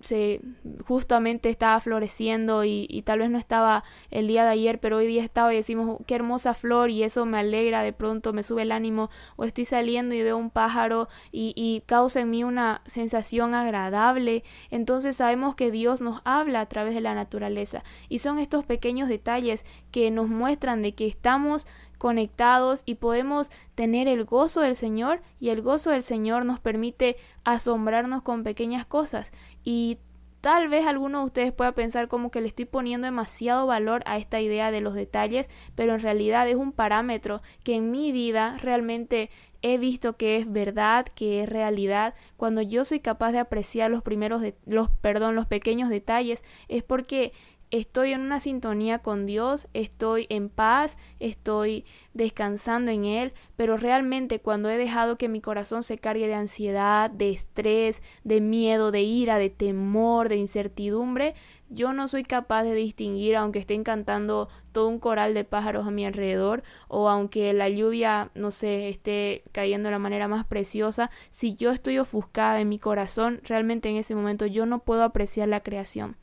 se 0.00 0.40
justamente 0.84 1.50
estaba 1.50 1.80
floreciendo 1.80 2.64
y, 2.64 3.02
tal 3.04 3.20
vez 3.20 3.30
no 3.30 3.38
estaba 3.38 3.84
el 4.10 4.28
día 4.28 4.44
de 4.44 4.50
ayer, 4.50 4.80
pero 4.80 4.98
hoy 4.98 5.06
día 5.06 5.24
estaba 5.24 5.52
y 5.52 5.56
decimos 5.56 5.98
qué 6.06 6.14
hermosa 6.14 6.54
flor 6.54 6.90
y 6.90 7.02
eso 7.02 7.24
me 7.26 7.38
alegra, 7.38 7.82
de 7.82 7.92
pronto 7.92 8.32
me 8.32 8.42
sube 8.42 8.62
el 8.62 8.72
ánimo 8.72 9.10
o 9.36 9.44
estoy 9.44 9.64
saliendo 9.64 10.14
y 10.14 10.22
veo 10.22 10.36
un 10.36 10.50
pájaro 10.50 11.08
y, 11.32 11.52
y 11.56 11.82
causa 11.86 12.20
en 12.20 12.30
mí 12.30 12.44
una 12.44 12.82
sensación 12.86 13.54
agradable. 13.54 14.44
Entonces 14.70 15.16
sabemos 15.16 15.54
que 15.54 15.70
Dios 15.70 16.00
nos 16.00 16.20
habla 16.24 16.60
a 16.60 16.66
través 16.66 16.94
de 16.94 17.00
la 17.00 17.14
naturaleza 17.14 17.82
y 18.08 18.18
son 18.18 18.38
estos 18.38 18.64
pequeños 18.64 19.08
detalles 19.08 19.64
que 19.90 20.10
nos 20.10 20.28
muestran 20.28 20.82
de 20.82 20.94
que 20.94 21.06
estamos 21.06 21.66
conectados 21.98 22.84
y 22.86 22.94
podemos 22.94 23.50
tener 23.74 24.08
el 24.08 24.24
gozo 24.24 24.60
del 24.60 24.76
Señor 24.76 25.20
y 25.40 25.50
el 25.50 25.60
gozo 25.60 25.90
del 25.90 26.02
Señor 26.02 26.44
nos 26.44 26.60
permite 26.60 27.16
asombrarnos 27.44 28.22
con 28.22 28.44
pequeñas 28.44 28.86
cosas 28.86 29.32
y 29.64 29.98
Tal 30.40 30.68
vez 30.68 30.86
alguno 30.86 31.18
de 31.18 31.24
ustedes 31.26 31.52
pueda 31.52 31.72
pensar 31.72 32.06
como 32.06 32.30
que 32.30 32.40
le 32.40 32.46
estoy 32.46 32.64
poniendo 32.64 33.06
demasiado 33.06 33.66
valor 33.66 34.02
a 34.06 34.18
esta 34.18 34.40
idea 34.40 34.70
de 34.70 34.80
los 34.80 34.94
detalles, 34.94 35.48
pero 35.74 35.94
en 35.94 36.00
realidad 36.00 36.48
es 36.48 36.54
un 36.54 36.70
parámetro 36.70 37.42
que 37.64 37.74
en 37.74 37.90
mi 37.90 38.12
vida 38.12 38.56
realmente 38.62 39.30
he 39.62 39.78
visto 39.78 40.16
que 40.16 40.36
es 40.36 40.50
verdad, 40.50 41.06
que 41.06 41.42
es 41.42 41.48
realidad. 41.48 42.14
Cuando 42.36 42.62
yo 42.62 42.84
soy 42.84 43.00
capaz 43.00 43.32
de 43.32 43.40
apreciar 43.40 43.90
los 43.90 44.04
primeros 44.04 44.42
los 44.64 44.90
perdón, 45.00 45.34
los 45.34 45.46
pequeños 45.46 45.88
detalles 45.88 46.44
es 46.68 46.84
porque 46.84 47.32
estoy 47.70 48.12
en 48.12 48.22
una 48.22 48.40
sintonía 48.40 49.00
con 49.00 49.26
Dios, 49.26 49.68
estoy 49.74 50.26
en 50.30 50.48
paz, 50.48 50.96
estoy 51.20 51.84
descansando 52.14 52.90
en 52.90 53.04
Él, 53.04 53.32
pero 53.56 53.76
realmente 53.76 54.40
cuando 54.40 54.70
he 54.70 54.78
dejado 54.78 55.18
que 55.18 55.28
mi 55.28 55.40
corazón 55.40 55.82
se 55.82 55.98
cargue 55.98 56.26
de 56.26 56.34
ansiedad, 56.34 57.10
de 57.10 57.30
estrés, 57.30 58.02
de 58.24 58.40
miedo, 58.40 58.90
de 58.90 59.02
ira, 59.02 59.38
de 59.38 59.50
temor, 59.50 60.28
de 60.28 60.36
incertidumbre, 60.36 61.34
yo 61.70 61.92
no 61.92 62.08
soy 62.08 62.24
capaz 62.24 62.62
de 62.62 62.74
distinguir, 62.74 63.36
aunque 63.36 63.58
estén 63.58 63.84
cantando 63.84 64.48
todo 64.72 64.88
un 64.88 64.98
coral 64.98 65.34
de 65.34 65.44
pájaros 65.44 65.86
a 65.86 65.90
mi 65.90 66.06
alrededor, 66.06 66.62
o 66.88 67.10
aunque 67.10 67.52
la 67.52 67.68
lluvia, 67.68 68.30
no 68.34 68.50
sé, 68.50 68.88
esté 68.88 69.42
cayendo 69.52 69.88
de 69.88 69.92
la 69.92 69.98
manera 69.98 70.28
más 70.28 70.46
preciosa, 70.46 71.10
si 71.28 71.56
yo 71.56 71.70
estoy 71.70 71.98
ofuscada 71.98 72.60
en 72.60 72.70
mi 72.70 72.78
corazón, 72.78 73.42
realmente 73.44 73.90
en 73.90 73.96
ese 73.96 74.14
momento 74.14 74.46
yo 74.46 74.64
no 74.64 74.78
puedo 74.78 75.02
apreciar 75.02 75.48
la 75.48 75.60
creación 75.60 76.16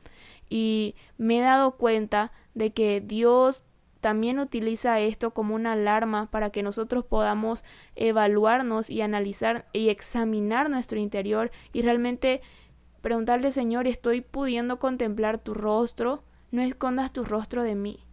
y 0.49 0.95
me 1.17 1.39
he 1.39 1.41
dado 1.41 1.71
cuenta 1.77 2.31
de 2.53 2.71
que 2.71 3.01
Dios 3.01 3.63
también 4.05 4.37
utiliza 4.37 4.99
esto 4.99 5.31
como 5.31 5.55
una 5.55 5.71
alarma 5.71 6.29
para 6.29 6.51
que 6.51 6.61
nosotros 6.61 7.05
podamos 7.05 7.63
evaluarnos 7.95 8.91
y 8.91 9.01
analizar 9.01 9.65
y 9.73 9.89
examinar 9.89 10.69
nuestro 10.69 10.99
interior 10.99 11.49
y 11.73 11.81
realmente 11.81 12.41
preguntarle 13.01 13.51
Señor, 13.51 13.87
estoy 13.87 14.21
pudiendo 14.21 14.77
contemplar 14.77 15.39
tu 15.39 15.53
rostro, 15.55 16.23
no 16.51 16.61
escondas 16.61 17.13
tu 17.13 17.23
rostro 17.23 17.63
de 17.63 17.73
mí. 17.73 18.05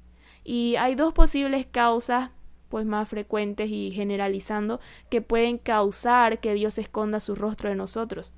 Y 0.45 0.77
hay 0.77 0.95
dos 0.95 1.13
posibles 1.13 1.67
causas 1.67 2.31
pues 2.71 2.87
más 2.87 3.07
frecuentes 3.07 3.69
y 3.69 3.91
generalizando 3.91 4.81
que 5.11 5.21
pueden 5.21 5.59
causar 5.59 6.41
que 6.41 6.55
Dios 6.55 6.79
esconda 6.79 7.21
su 7.21 7.35
rostro 7.35 7.69
de 7.69 7.75
nosotros. 7.75 8.33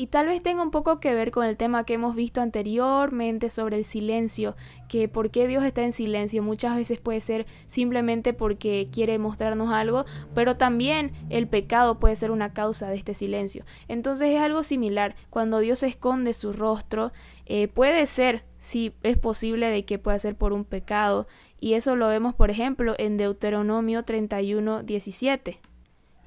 Y 0.00 0.06
tal 0.06 0.28
vez 0.28 0.42
tenga 0.42 0.62
un 0.62 0.70
poco 0.70 0.98
que 0.98 1.12
ver 1.12 1.30
con 1.30 1.44
el 1.44 1.58
tema 1.58 1.84
que 1.84 1.92
hemos 1.92 2.16
visto 2.16 2.40
anteriormente 2.40 3.50
sobre 3.50 3.76
el 3.76 3.84
silencio, 3.84 4.56
que 4.88 5.08
por 5.08 5.30
qué 5.30 5.46
Dios 5.46 5.62
está 5.62 5.82
en 5.82 5.92
silencio. 5.92 6.42
Muchas 6.42 6.74
veces 6.74 6.98
puede 6.98 7.20
ser 7.20 7.44
simplemente 7.68 8.32
porque 8.32 8.88
quiere 8.90 9.18
mostrarnos 9.18 9.70
algo, 9.70 10.06
pero 10.34 10.56
también 10.56 11.12
el 11.28 11.48
pecado 11.48 11.98
puede 11.98 12.16
ser 12.16 12.30
una 12.30 12.54
causa 12.54 12.88
de 12.88 12.96
este 12.96 13.12
silencio. 13.12 13.66
Entonces 13.88 14.30
es 14.30 14.40
algo 14.40 14.62
similar. 14.62 15.16
Cuando 15.28 15.58
Dios 15.58 15.82
esconde 15.82 16.32
su 16.32 16.54
rostro, 16.54 17.12
eh, 17.44 17.68
puede 17.68 18.06
ser, 18.06 18.46
si 18.58 18.94
es 19.02 19.18
posible, 19.18 19.68
de 19.68 19.84
que 19.84 19.98
pueda 19.98 20.18
ser 20.18 20.34
por 20.34 20.54
un 20.54 20.64
pecado. 20.64 21.26
Y 21.60 21.74
eso 21.74 21.94
lo 21.94 22.08
vemos, 22.08 22.34
por 22.34 22.50
ejemplo, 22.50 22.94
en 22.96 23.18
Deuteronomio 23.18 24.02
31, 24.02 24.82
17. 24.82 25.60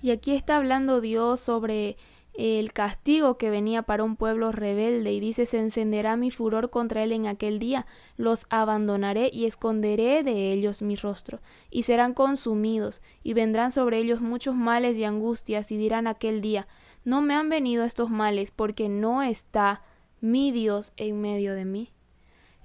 Y 0.03 0.11
aquí 0.11 0.35
está 0.35 0.57
hablando 0.57 1.01
Dios 1.01 1.39
sobre 1.39 1.97
el 2.35 2.73
castigo 2.73 3.37
que 3.37 3.49
venía 3.49 3.83
para 3.83 4.03
un 4.03 4.15
pueblo 4.15 4.51
rebelde 4.51 5.13
y 5.13 5.19
dice 5.19 5.45
se 5.45 5.59
encenderá 5.59 6.15
mi 6.17 6.31
furor 6.31 6.69
contra 6.69 7.03
él 7.03 7.11
en 7.11 7.27
aquel 7.27 7.59
día, 7.59 7.85
los 8.17 8.47
abandonaré 8.49 9.29
y 9.31 9.45
esconderé 9.45 10.23
de 10.23 10.51
ellos 10.51 10.81
mi 10.81 10.95
rostro, 10.95 11.41
y 11.69 11.83
serán 11.83 12.13
consumidos, 12.13 13.01
y 13.23 13.33
vendrán 13.33 13.71
sobre 13.71 13.99
ellos 13.99 14.21
muchos 14.21 14.55
males 14.55 14.97
y 14.97 15.03
angustias, 15.03 15.71
y 15.71 15.77
dirán 15.77 16.07
aquel 16.07 16.41
día 16.41 16.67
no 17.05 17.21
me 17.21 17.33
han 17.33 17.49
venido 17.49 17.83
estos 17.83 18.09
males 18.09 18.51
porque 18.51 18.89
no 18.89 19.21
está 19.23 19.81
mi 20.21 20.51
Dios 20.51 20.93
en 20.97 21.19
medio 21.19 21.53
de 21.53 21.65
mí. 21.65 21.91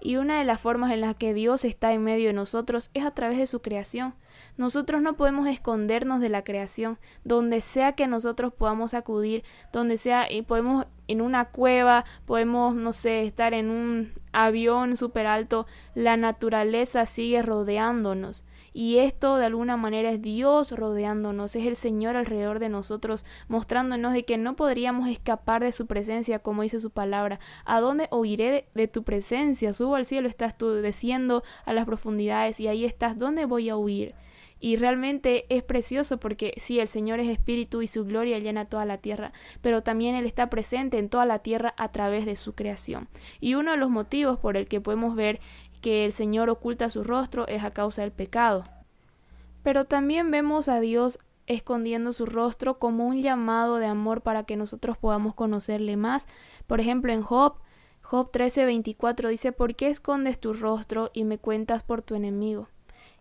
Y 0.00 0.16
una 0.16 0.38
de 0.38 0.44
las 0.44 0.60
formas 0.60 0.92
en 0.92 1.00
las 1.00 1.16
que 1.16 1.34
Dios 1.34 1.64
está 1.64 1.92
en 1.92 2.04
medio 2.04 2.28
de 2.28 2.32
nosotros 2.34 2.90
es 2.94 3.04
a 3.04 3.10
través 3.10 3.38
de 3.38 3.48
su 3.48 3.60
creación. 3.60 4.14
Nosotros 4.56 5.02
no 5.02 5.16
podemos 5.16 5.46
escondernos 5.48 6.20
de 6.20 6.28
la 6.28 6.44
creación, 6.44 6.98
donde 7.24 7.60
sea 7.60 7.92
que 7.92 8.06
nosotros 8.06 8.52
podamos 8.52 8.94
acudir, 8.94 9.44
donde 9.72 9.96
sea, 9.96 10.30
y 10.30 10.42
podemos 10.42 10.86
en 11.08 11.22
una 11.22 11.46
cueva, 11.46 12.04
podemos, 12.26 12.74
no 12.74 12.92
sé, 12.92 13.24
estar 13.24 13.54
en 13.54 13.70
un 13.70 14.12
avión 14.32 14.96
súper 14.96 15.26
alto, 15.26 15.66
la 15.94 16.16
naturaleza 16.16 17.06
sigue 17.06 17.42
rodeándonos. 17.42 18.44
Y 18.74 18.98
esto 18.98 19.38
de 19.38 19.46
alguna 19.46 19.76
manera 19.76 20.10
es 20.10 20.22
Dios 20.22 20.70
rodeándonos, 20.70 21.56
es 21.56 21.66
el 21.66 21.74
Señor 21.74 22.14
alrededor 22.14 22.60
de 22.60 22.68
nosotros, 22.68 23.24
mostrándonos 23.48 24.12
de 24.12 24.24
que 24.24 24.36
no 24.36 24.54
podríamos 24.54 25.08
escapar 25.08 25.64
de 25.64 25.72
su 25.72 25.86
presencia, 25.86 26.38
como 26.38 26.62
dice 26.62 26.78
su 26.78 26.90
palabra. 26.90 27.40
¿A 27.64 27.80
dónde 27.80 28.06
oiré 28.10 28.68
de, 28.74 28.86
tu 28.86 29.02
presencia? 29.02 29.72
Subo 29.72 29.96
al 29.96 30.06
cielo, 30.06 30.28
estás 30.28 30.56
tú 30.56 30.70
desciendo 30.74 31.42
a 31.64 31.72
las 31.72 31.86
profundidades 31.86 32.60
y 32.60 32.68
ahí 32.68 32.84
estás. 32.84 33.18
¿Dónde 33.18 33.46
voy 33.46 33.68
a 33.68 33.76
huir? 33.76 34.14
Y 34.60 34.76
realmente 34.76 35.46
es 35.54 35.62
precioso 35.62 36.18
porque 36.18 36.54
sí, 36.56 36.80
el 36.80 36.88
Señor 36.88 37.20
es 37.20 37.28
espíritu 37.28 37.82
y 37.82 37.86
su 37.86 38.04
gloria 38.04 38.38
llena 38.38 38.64
toda 38.64 38.84
la 38.84 38.98
tierra, 38.98 39.32
pero 39.62 39.82
también 39.82 40.14
Él 40.14 40.26
está 40.26 40.50
presente 40.50 40.98
en 40.98 41.08
toda 41.08 41.26
la 41.26 41.40
tierra 41.40 41.74
a 41.76 41.92
través 41.92 42.26
de 42.26 42.36
su 42.36 42.54
creación. 42.54 43.08
Y 43.40 43.54
uno 43.54 43.72
de 43.72 43.76
los 43.76 43.90
motivos 43.90 44.38
por 44.38 44.56
el 44.56 44.66
que 44.66 44.80
podemos 44.80 45.14
ver 45.14 45.40
que 45.80 46.04
el 46.04 46.12
Señor 46.12 46.50
oculta 46.50 46.90
su 46.90 47.04
rostro 47.04 47.46
es 47.46 47.62
a 47.62 47.70
causa 47.70 48.02
del 48.02 48.12
pecado. 48.12 48.64
Pero 49.62 49.84
también 49.84 50.30
vemos 50.30 50.68
a 50.68 50.80
Dios 50.80 51.18
escondiendo 51.46 52.12
su 52.12 52.26
rostro 52.26 52.78
como 52.78 53.06
un 53.06 53.22
llamado 53.22 53.76
de 53.78 53.86
amor 53.86 54.22
para 54.22 54.44
que 54.44 54.56
nosotros 54.56 54.98
podamos 54.98 55.34
conocerle 55.34 55.96
más. 55.96 56.26
Por 56.66 56.80
ejemplo, 56.80 57.12
en 57.12 57.22
Job, 57.22 57.54
Job 58.02 58.30
13:24 58.30 59.28
dice, 59.28 59.52
¿por 59.52 59.74
qué 59.74 59.88
escondes 59.88 60.38
tu 60.38 60.52
rostro 60.52 61.10
y 61.14 61.24
me 61.24 61.38
cuentas 61.38 61.82
por 61.82 62.02
tu 62.02 62.14
enemigo? 62.14 62.68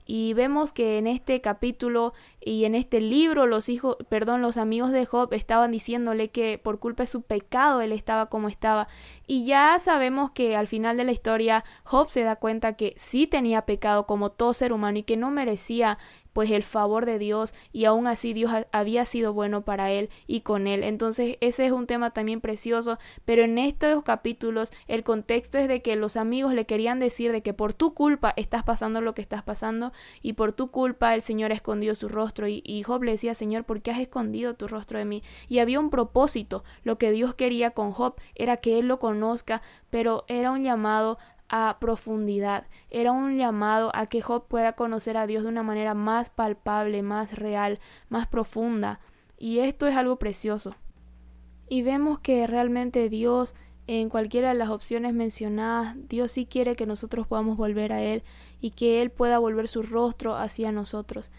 Y 0.07 0.33
vemos 0.33 0.71
que 0.71 0.97
en 0.97 1.05
este 1.05 1.41
capítulo 1.41 2.13
y 2.39 2.63
en 2.63 2.75
este 2.75 3.01
libro 3.01 3.45
los 3.45 3.67
hijos, 3.67 3.97
perdón, 4.07 4.41
los 4.41 4.57
amigos 4.57 4.91
de 4.91 5.05
Job 5.05 5.33
estaban 5.33 5.71
diciéndole 5.71 6.29
que 6.29 6.57
por 6.57 6.79
culpa 6.79 7.03
de 7.03 7.07
su 7.07 7.23
pecado 7.23 7.81
él 7.81 7.91
estaba 7.91 8.27
como 8.27 8.47
estaba. 8.47 8.87
Y 9.27 9.45
ya 9.45 9.77
sabemos 9.79 10.31
que 10.31 10.55
al 10.55 10.67
final 10.67 10.95
de 10.95 11.03
la 11.03 11.11
historia 11.11 11.65
Job 11.83 12.09
se 12.09 12.23
da 12.23 12.37
cuenta 12.37 12.73
que 12.73 12.93
sí 12.95 13.27
tenía 13.27 13.63
pecado 13.63 14.07
como 14.07 14.31
todo 14.31 14.53
ser 14.53 14.71
humano 14.71 14.99
y 14.99 15.03
que 15.03 15.17
no 15.17 15.29
merecía 15.29 15.97
pues 16.37 16.51
el 16.51 16.61
favor 16.61 17.07
de 17.07 17.17
Dios 17.17 17.51
y 17.73 17.85
aún 17.85 18.05
así 18.05 18.31
Dios 18.31 18.51
había 18.71 19.07
sido 19.07 19.33
bueno 19.33 19.63
para 19.63 19.89
él 19.89 20.11
y 20.27 20.41
con 20.41 20.67
él. 20.67 20.83
Entonces 20.83 21.37
ese 21.41 21.65
es 21.65 21.71
un 21.71 21.87
tema 21.87 22.11
también 22.11 22.41
precioso, 22.41 22.99
pero 23.25 23.43
en 23.43 23.57
estos 23.57 24.03
capítulos 24.03 24.71
el 24.87 25.03
contexto 25.03 25.57
es 25.57 25.67
de 25.67 25.81
que 25.81 25.95
los 25.95 26.15
amigos 26.15 26.53
le 26.53 26.67
querían 26.67 26.99
decir 26.99 27.31
de 27.31 27.41
que 27.41 27.55
por 27.55 27.73
tu 27.73 27.95
culpa 27.95 28.35
estás 28.35 28.61
pasando 28.61 29.01
lo 29.01 29.15
que 29.15 29.23
estás 29.23 29.41
pasando 29.41 29.93
y 30.21 30.33
por 30.33 30.53
tu 30.53 30.69
culpa 30.69 31.15
el 31.15 31.23
Señor 31.23 31.51
ha 31.51 31.55
escondido 31.55 31.95
su 31.95 32.07
rostro 32.07 32.47
y, 32.47 32.61
y 32.63 32.83
Job 32.83 33.01
le 33.01 33.13
decía, 33.13 33.33
Señor, 33.33 33.63
¿por 33.63 33.81
qué 33.81 33.89
has 33.89 33.99
escondido 33.99 34.53
tu 34.53 34.67
rostro 34.67 34.99
de 34.99 35.05
mí? 35.05 35.23
Y 35.47 35.57
había 35.57 35.79
un 35.79 35.89
propósito, 35.89 36.63
lo 36.83 36.99
que 36.99 37.11
Dios 37.11 37.33
quería 37.33 37.71
con 37.71 37.93
Job 37.93 38.13
era 38.35 38.57
que 38.57 38.77
él 38.77 38.87
lo 38.87 38.99
conozca, 38.99 39.63
pero 39.89 40.23
era 40.27 40.51
un 40.51 40.63
llamado 40.63 41.17
a 41.49 41.77
profundidad. 41.79 42.67
Era 42.89 43.11
un 43.11 43.37
llamado 43.37 43.91
a 43.93 44.07
que 44.07 44.21
Job 44.21 44.47
pueda 44.47 44.73
conocer 44.73 45.17
a 45.17 45.27
Dios 45.27 45.43
de 45.43 45.49
una 45.49 45.63
manera 45.63 45.93
más 45.93 46.29
palpable, 46.29 47.01
más 47.01 47.35
real, 47.37 47.79
más 48.09 48.27
profunda. 48.27 48.99
Y 49.37 49.59
esto 49.59 49.87
es 49.87 49.95
algo 49.95 50.17
precioso. 50.17 50.71
Y 51.69 51.81
vemos 51.81 52.19
que 52.19 52.47
realmente 52.47 53.09
Dios, 53.09 53.55
en 53.87 54.09
cualquiera 54.09 54.49
de 54.49 54.55
las 54.55 54.69
opciones 54.69 55.13
mencionadas, 55.13 55.95
Dios 56.07 56.31
sí 56.31 56.45
quiere 56.45 56.75
que 56.75 56.85
nosotros 56.85 57.27
podamos 57.27 57.57
volver 57.57 57.93
a 57.93 58.01
Él 58.01 58.23
y 58.59 58.71
que 58.71 59.01
Él 59.01 59.11
pueda 59.11 59.37
volver 59.39 59.67
su 59.67 59.83
rostro 59.83 60.35
hacia 60.35 60.71
nosotros. 60.71 61.29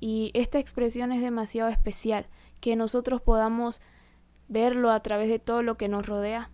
Y 0.00 0.30
esta 0.34 0.58
expresión 0.58 1.12
es 1.12 1.22
demasiado 1.22 1.70
especial, 1.70 2.26
que 2.60 2.76
nosotros 2.76 3.20
podamos 3.20 3.80
verlo 4.48 4.90
a 4.90 5.00
través 5.00 5.28
de 5.28 5.38
todo 5.38 5.62
lo 5.62 5.76
que 5.76 5.88
nos 5.88 6.06
rodea. 6.06 6.50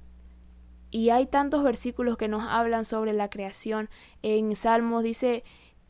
Y 0.95 1.11
hay 1.11 1.27
tantos 1.27 1.65
versículos 1.65 2.17
que 2.17 2.29
nos 2.29 2.45
hablan 2.45 2.85
sobre 2.85 3.13
la 3.15 3.29
creación. 3.29 3.91
En 4.23 4.55
Salmos 4.55 5.03
dice, 5.03 5.43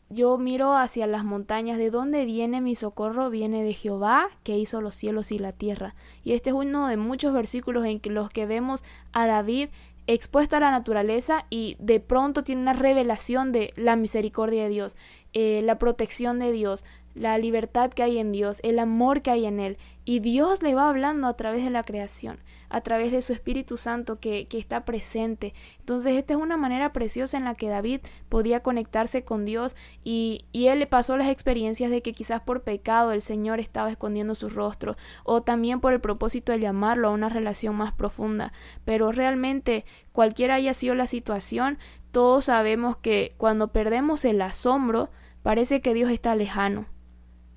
yo 0.09 0.35
miro 0.39 0.75
hacia 0.75 1.05
las 1.05 1.23
montañas, 1.23 1.77
¿de 1.77 1.91
dónde 1.91 2.25
viene 2.25 2.59
mi 2.59 2.73
socorro? 2.73 3.29
Viene 3.29 3.63
de 3.63 3.75
Jehová, 3.75 4.29
que 4.41 4.57
hizo 4.57 4.81
los 4.81 4.95
cielos 4.95 5.31
y 5.31 5.37
la 5.37 5.51
tierra. 5.51 5.93
Y 6.23 6.33
este 6.33 6.49
es 6.49 6.55
uno 6.55 6.87
de 6.87 6.97
muchos 6.97 7.33
versículos 7.33 7.85
en 7.85 8.01
los 8.05 8.31
que 8.31 8.47
vemos 8.47 8.83
a 9.13 9.27
David 9.27 9.69
expuesta 10.07 10.57
a 10.57 10.61
la 10.61 10.71
naturaleza 10.71 11.45
y 11.51 11.77
de 11.79 11.99
pronto 11.99 12.43
tiene 12.43 12.61
una 12.61 12.73
revelación 12.73 13.51
de 13.51 13.73
la 13.75 13.95
misericordia 13.95 14.63
de 14.63 14.69
Dios, 14.69 14.97
eh, 15.33 15.61
la 15.63 15.77
protección 15.77 16.39
de 16.39 16.51
Dios, 16.51 16.83
la 17.15 17.37
libertad 17.37 17.91
que 17.91 18.03
hay 18.03 18.19
en 18.19 18.31
Dios, 18.31 18.59
el 18.61 18.77
amor 18.77 19.21
que 19.21 19.31
hay 19.31 19.45
en 19.45 19.59
Él. 19.59 19.77
Y 20.03 20.19
Dios 20.19 20.61
le 20.61 20.75
va 20.75 20.89
hablando 20.89 21.27
a 21.27 21.35
través 21.35 21.63
de 21.63 21.71
la 21.71 21.81
creación, 21.81 22.39
a 22.69 22.81
través 22.81 23.11
de 23.11 23.23
su 23.23 23.33
Espíritu 23.33 23.77
Santo 23.77 24.19
que, 24.19 24.47
que, 24.47 24.59
está 24.59 24.85
presente. 24.85 25.53
Entonces 25.79 26.15
esta 26.15 26.33
es 26.33 26.39
una 26.39 26.57
manera 26.57 26.93
preciosa 26.93 27.37
en 27.37 27.45
la 27.45 27.55
que 27.55 27.69
David 27.69 28.01
podía 28.29 28.61
conectarse 28.61 29.23
con 29.23 29.45
Dios 29.45 29.75
y, 30.03 30.45
y 30.51 30.67
él 30.67 30.79
le 30.79 30.85
pasó 30.85 31.17
las 31.17 31.29
experiencias 31.29 31.89
de 31.89 32.03
que 32.03 32.13
quizás 32.13 32.41
por 32.41 32.61
pecado 32.61 33.13
el 33.13 33.23
Señor 33.23 33.59
estaba 33.59 33.89
escondiendo 33.89 34.35
su 34.35 34.49
rostro 34.49 34.95
o 35.23 35.41
también 35.41 35.79
por 35.79 35.93
el 35.93 36.01
propósito 36.01 36.51
de 36.51 36.59
llamarlo 36.59 37.07
a 37.07 37.11
una 37.11 37.29
relación 37.29 37.75
más 37.75 37.93
profunda. 37.93 38.53
Pero 38.83 39.11
realmente 39.11 39.85
cualquiera 40.11 40.55
haya 40.55 40.75
sido 40.75 40.93
la 40.93 41.07
situación, 41.07 41.79
todos 42.11 42.45
sabemos 42.45 42.97
que 42.97 43.33
cuando 43.37 43.69
perdemos 43.69 44.23
el 44.23 44.41
asombro, 44.41 45.09
parece 45.41 45.81
que 45.81 45.93
Dios 45.95 46.11
está 46.11 46.35
lejano 46.35 46.85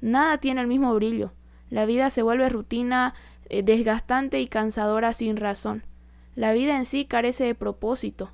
Nada 0.00 0.38
tiene 0.38 0.60
el 0.60 0.66
mismo 0.66 0.94
brillo. 0.94 1.32
La 1.70 1.84
vida 1.84 2.10
se 2.10 2.22
vuelve 2.22 2.48
rutina, 2.48 3.14
eh, 3.48 3.62
desgastante 3.62 4.40
y 4.40 4.48
cansadora 4.48 5.12
sin 5.12 5.36
razón. 5.36 5.84
La 6.34 6.52
vida 6.52 6.76
en 6.76 6.84
sí 6.84 7.04
carece 7.04 7.44
de 7.44 7.54
propósito. 7.54 8.30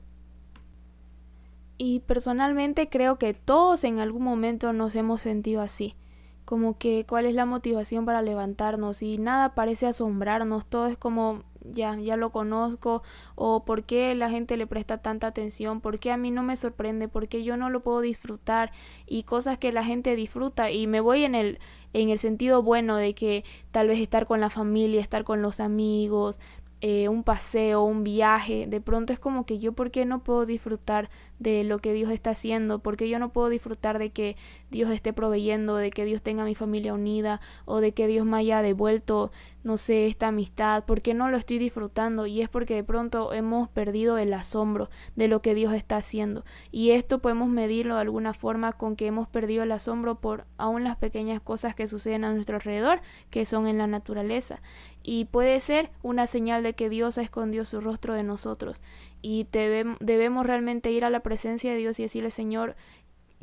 Y 1.79 2.01
personalmente 2.01 2.89
creo 2.89 3.19
que 3.19 3.35
todos 3.35 3.85
en 3.85 3.99
algún 3.99 4.23
momento 4.23 4.73
nos 4.73 4.95
hemos 4.95 5.23
sentido 5.23 5.61
así. 5.61 5.97
Como 6.45 6.77
que 6.79 7.07
cuál 7.09 7.27
es 7.27 7.35
la 7.35 7.47
motivación 7.47 8.05
para 8.05 8.23
levantarnos 8.23 9.03
y 9.03 9.19
nada 9.19 9.55
parece 9.55 9.87
asombrarnos, 9.87 10.67
todo 10.67 10.87
es 10.87 10.99
como 10.99 11.43
ya, 11.65 11.97
ya 11.97 12.17
lo 12.17 12.31
conozco, 12.31 13.03
o 13.35 13.65
por 13.65 13.85
qué 13.85 14.15
la 14.15 14.31
gente 14.31 14.57
le 14.57 14.67
presta 14.67 14.99
tanta 14.99 15.27
atención, 15.27 15.81
por 15.81 15.99
qué 15.99 16.13
a 16.13 16.17
mí 16.17 16.31
no 16.31 16.43
me 16.43 16.57
sorprende, 16.57 17.09
por 17.09 17.29
qué 17.29 17.43
yo 17.45 17.57
no 17.57 17.71
lo 17.71 17.81
puedo 17.81 18.01
disfrutar, 18.01 18.73
y 19.07 19.25
cosas 19.25 19.59
que 19.59 19.73
la 19.73 19.85
gente 19.85 20.17
disfruta, 20.17 20.71
y 20.71 20.87
me 20.87 21.01
voy 21.01 21.25
en 21.25 21.35
el, 21.35 21.59
en 21.93 22.11
el 22.11 22.19
sentido 22.19 22.63
bueno 22.63 22.97
de 22.97 23.15
que 23.15 23.45
tal 23.71 23.89
vez 23.89 23.99
estar 24.01 24.27
con 24.27 24.41
la 24.41 24.51
familia, 24.51 25.01
estar 25.01 25.25
con 25.25 25.43
los 25.43 25.61
amigos, 25.61 26.41
eh, 26.87 27.09
un 27.09 27.23
paseo, 27.25 27.83
un 27.83 28.05
viaje, 28.05 28.67
de 28.67 28.81
pronto 28.81 29.15
es 29.15 29.19
como 29.19 29.47
que 29.47 29.59
yo, 29.59 29.73
¿por 29.73 29.91
qué 29.91 30.05
no 30.05 30.23
puedo 30.23 30.45
disfrutar 30.45 31.09
de 31.39 31.65
lo 31.65 31.79
que 31.79 31.93
Dios 31.93 32.11
está 32.11 32.31
haciendo? 32.31 32.79
¿Por 32.79 32.97
qué 32.97 33.09
yo 33.09 33.19
no 33.19 33.33
puedo 33.33 33.49
disfrutar 33.49 33.99
de 33.99 34.11
que 34.11 34.37
Dios 34.71 34.91
esté 34.91 35.13
proveyendo, 35.13 35.77
de 35.77 35.91
que 35.91 36.05
Dios 36.05 36.23
tenga 36.23 36.43
a 36.43 36.47
mi 36.47 36.55
familia 36.55 36.95
unida 36.95 37.41
o 37.65 37.81
de 37.81 37.93
que 37.93 38.07
Dios 38.07 38.27
me 38.27 38.39
haya 38.39 38.63
devuelto, 38.63 39.33
no 39.63 39.77
sé, 39.77 40.07
esta 40.07 40.29
amistad? 40.29 40.85
¿Por 40.85 41.03
qué 41.03 41.15
no 41.15 41.29
lo 41.29 41.37
estoy 41.37 41.59
disfrutando? 41.59 42.27
Y 42.27 42.41
es 42.41 42.49
porque 42.49 42.75
de 42.75 42.85
pronto 42.85 43.33
hemos 43.33 43.69
perdido 43.69 44.19
el 44.19 44.33
asombro 44.33 44.91
de 45.17 45.29
lo 45.29 45.43
que 45.43 45.55
Dios 45.55 45.73
está 45.75 45.97
haciendo. 45.97 46.45
Y 46.71 46.91
esto 46.91 47.19
podemos 47.21 47.49
medirlo 47.49 47.95
de 47.97 48.03
alguna 48.03 48.35
forma 48.35 48.73
con 48.73 48.97
que 48.97 49.07
hemos 49.07 49.29
perdido 49.29 49.63
el 49.63 49.73
asombro 49.73 50.21
por 50.21 50.47
aún 50.57 50.85
las 50.85 50.97
pequeñas 50.97 51.41
cosas 51.41 51.75
que 51.75 51.87
suceden 51.87 52.25
a 52.25 52.33
nuestro 52.33 52.57
alrededor, 52.57 53.01
que 53.31 53.47
son 53.47 53.67
en 53.67 53.79
la 53.79 53.87
naturaleza. 53.87 54.61
Y 55.03 55.27
puede 55.27 55.61
ser 55.61 55.91
una 56.03 56.27
señal 56.27 56.63
de 56.63 56.73
que 56.73 56.89
Dios 56.89 57.19
ha 57.19 57.23
escondido 57.23 57.65
su 57.65 57.81
rostro 57.81 58.15
de 58.15 58.23
nosotros. 58.23 58.81
Y 59.27 59.47
debemos 59.51 60.45
realmente 60.45 60.91
ir 60.93 61.03
a 61.03 61.09
la 61.09 61.21
presencia 61.21 61.73
de 61.73 61.79
Dios 61.79 61.99
y 61.99 62.03
decirle, 62.03 62.31
Señor, 62.31 62.77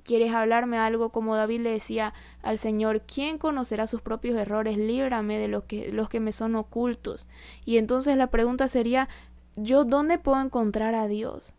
¿quieres 0.03 0.31
hablarme 0.31 0.77
algo? 0.77 1.09
Como 1.09 1.35
David 1.35 1.61
le 1.61 1.71
decía 1.71 2.13
al 2.43 2.59
Señor, 2.59 3.01
¿quién 3.01 3.39
conocerá 3.39 3.87
sus 3.87 3.99
propios 3.99 4.37
errores? 4.37 4.77
Líbrame 4.77 5.39
de 5.39 5.47
los 5.47 5.63
que, 5.63 5.91
los 5.91 6.07
que 6.07 6.19
me 6.19 6.33
son 6.33 6.55
ocultos. 6.55 7.25
Y 7.65 7.77
entonces 7.77 8.15
la 8.15 8.27
pregunta 8.27 8.67
sería, 8.67 9.09
¿yo 9.55 9.83
dónde 9.83 10.19
puedo 10.19 10.39
encontrar 10.39 10.93
a 10.93 11.07
Dios? 11.07 11.55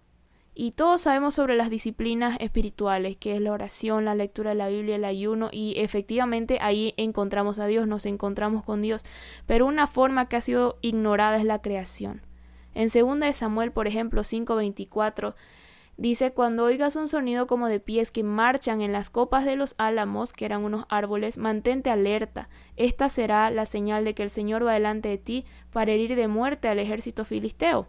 Y 0.55 0.71
todos 0.71 1.01
sabemos 1.01 1.35
sobre 1.35 1.57
las 1.57 1.69
disciplinas 1.69 2.37
espirituales, 2.39 3.17
que 3.17 3.35
es 3.35 3.41
la 3.41 3.51
oración, 3.51 4.05
la 4.05 4.15
lectura 4.15 4.51
de 4.51 4.57
la 4.57 4.69
Biblia, 4.69 4.95
el 4.95 5.05
ayuno, 5.05 5.49
y 5.51 5.75
efectivamente 5.79 6.59
ahí 6.61 6.95
encontramos 6.97 7.59
a 7.59 7.67
Dios, 7.67 7.89
nos 7.89 8.07
encontramos 8.07 8.63
con 8.63 8.83
Dios. 8.83 9.05
Pero 9.47 9.67
una 9.67 9.89
forma 9.89 10.29
que 10.29 10.37
ha 10.37 10.43
sido 10.43 10.79
ignorada 10.81 11.39
es 11.39 11.45
la 11.45 11.61
creación. 11.61 12.23
En 12.75 12.89
2 12.89 13.37
Samuel, 13.37 13.73
por 13.73 13.87
ejemplo, 13.87 14.23
5:24, 14.25 15.35
dice, 15.97 16.33
cuando 16.33 16.65
oigas 16.65 16.97
un 16.97 17.09
sonido 17.09 17.47
como 17.47 17.69
de 17.69 17.81
pies 17.81 18.11
que 18.11 18.23
marchan 18.23 18.81
en 18.81 18.93
las 18.93 19.11
copas 19.11 19.45
de 19.45 19.57
los 19.57 19.75
álamos, 19.79 20.33
que 20.33 20.45
eran 20.45 20.65
unos 20.65 20.87
árboles, 20.89 21.39
mantente 21.39 21.91
alerta. 21.91 22.49
Esta 22.77 23.09
será 23.09 23.51
la 23.51 23.67
señal 23.67 24.05
de 24.05 24.15
que 24.15 24.23
el 24.23 24.31
Señor 24.31 24.67
va 24.67 24.73
delante 24.73 25.09
de 25.09 25.19
ti 25.19 25.45
para 25.73 25.93
herir 25.93 26.17
de 26.17 26.29
muerte 26.29 26.69
al 26.69 26.79
ejército 26.79 27.25
filisteo. 27.25 27.87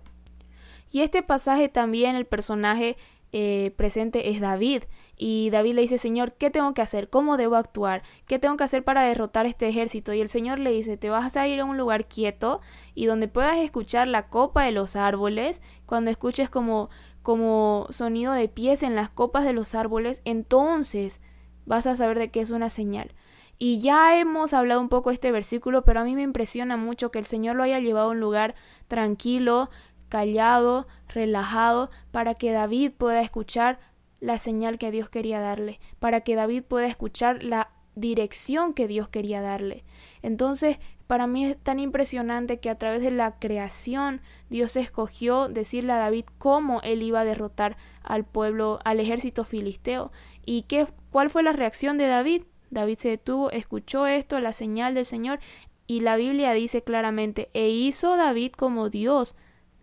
Y 0.92 1.02
este 1.02 1.24
pasaje 1.24 1.70
también 1.70 2.16
el 2.16 2.26
personaje 2.26 2.98
eh, 3.36 3.74
presente 3.76 4.30
es 4.30 4.40
David. 4.40 4.84
Y 5.18 5.50
David 5.50 5.74
le 5.74 5.82
dice, 5.82 5.98
Señor, 5.98 6.34
¿qué 6.34 6.52
tengo 6.52 6.74
que 6.74 6.84
hacer? 6.84 7.10
¿Cómo 7.10 7.36
debo 7.36 7.56
actuar? 7.56 8.04
¿Qué 8.28 8.38
tengo 8.38 8.56
que 8.58 8.64
hacer 8.64 8.84
para 8.84 9.02
derrotar 9.04 9.48
este 9.48 9.68
ejército? 9.68 10.14
Y 10.14 10.22
el 10.22 10.30
Señor 10.30 10.60
le 10.60 10.72
dice, 10.72 10.98
te 10.98 11.10
vas 11.10 11.36
a 11.36 11.48
ir 11.48 11.60
a 11.60 11.66
un 11.66 11.78
lugar 11.78 12.08
quieto 12.08 12.62
y 12.94 13.08
donde 13.08 13.28
puedas 13.28 13.58
escuchar 13.58 14.08
la 14.08 14.30
copa 14.30 14.64
de 14.64 14.72
los 14.72 14.96
árboles. 14.96 15.62
Cuando 15.88 16.12
escuches 16.12 16.50
como, 16.50 16.90
como 17.24 17.88
sonido 17.90 18.34
de 18.34 18.48
pies 18.48 18.84
en 18.84 18.96
las 18.96 19.10
copas 19.10 19.44
de 19.44 19.54
los 19.54 19.74
árboles, 19.74 20.22
entonces 20.26 21.20
vas 21.66 21.88
a 21.88 21.96
saber 21.96 22.20
de 22.20 22.30
qué 22.30 22.40
es 22.40 22.52
una 22.52 22.70
señal. 22.70 23.16
Y 23.60 23.80
ya 23.80 24.20
hemos 24.20 24.54
hablado 24.54 24.82
un 24.82 24.90
poco 24.90 25.10
de 25.10 25.16
este 25.16 25.32
versículo, 25.32 25.84
pero 25.84 26.02
a 26.02 26.04
mí 26.04 26.16
me 26.16 26.22
impresiona 26.22 26.76
mucho 26.76 27.12
que 27.12 27.20
el 27.20 27.26
Señor 27.26 27.56
lo 27.56 27.64
haya 27.64 27.80
llevado 27.80 28.08
a 28.08 28.12
un 28.12 28.20
lugar 28.20 28.56
tranquilo, 28.88 29.70
callado, 30.14 30.86
relajado, 31.08 31.90
para 32.12 32.36
que 32.36 32.52
David 32.52 32.92
pueda 32.96 33.20
escuchar 33.22 33.80
la 34.20 34.38
señal 34.38 34.78
que 34.78 34.92
Dios 34.92 35.10
quería 35.10 35.40
darle, 35.40 35.80
para 35.98 36.22
que 36.22 36.36
David 36.36 36.62
pueda 36.62 36.86
escuchar 36.86 37.42
la 37.42 37.72
dirección 37.96 38.76
que 38.76 38.88
Dios 38.88 39.10
quería 39.10 39.42
darle. 39.42 39.84
Entonces, 40.22 40.78
para 41.08 41.26
mí 41.26 41.46
es 41.46 41.58
tan 41.58 41.80
impresionante 41.80 42.60
que 42.60 42.70
a 42.70 42.78
través 42.78 43.02
de 43.02 43.10
la 43.10 43.40
creación 43.40 44.22
Dios 44.52 44.76
escogió 44.76 45.48
decirle 45.48 45.94
a 45.94 45.98
David 45.98 46.26
cómo 46.38 46.80
él 46.84 47.02
iba 47.02 47.22
a 47.22 47.26
derrotar 47.26 47.76
al 48.04 48.24
pueblo, 48.24 48.78
al 48.86 49.00
ejército 49.00 49.46
filisteo. 49.46 50.12
¿Y 50.46 50.62
qué, 50.64 50.86
cuál 51.10 51.32
fue 51.32 51.42
la 51.42 51.54
reacción 51.54 51.98
de 51.98 52.06
David? 52.06 52.44
David 52.70 53.00
se 53.00 53.10
detuvo, 53.10 53.50
escuchó 53.50 54.06
esto, 54.06 54.40
la 54.40 54.54
señal 54.54 54.94
del 54.94 55.08
Señor, 55.08 55.40
y 55.88 56.02
la 56.02 56.18
Biblia 56.18 56.54
dice 56.54 56.84
claramente, 56.84 57.50
e 57.56 57.70
hizo 57.70 58.16
David 58.16 58.52
como 58.52 58.92
Dios 58.92 59.36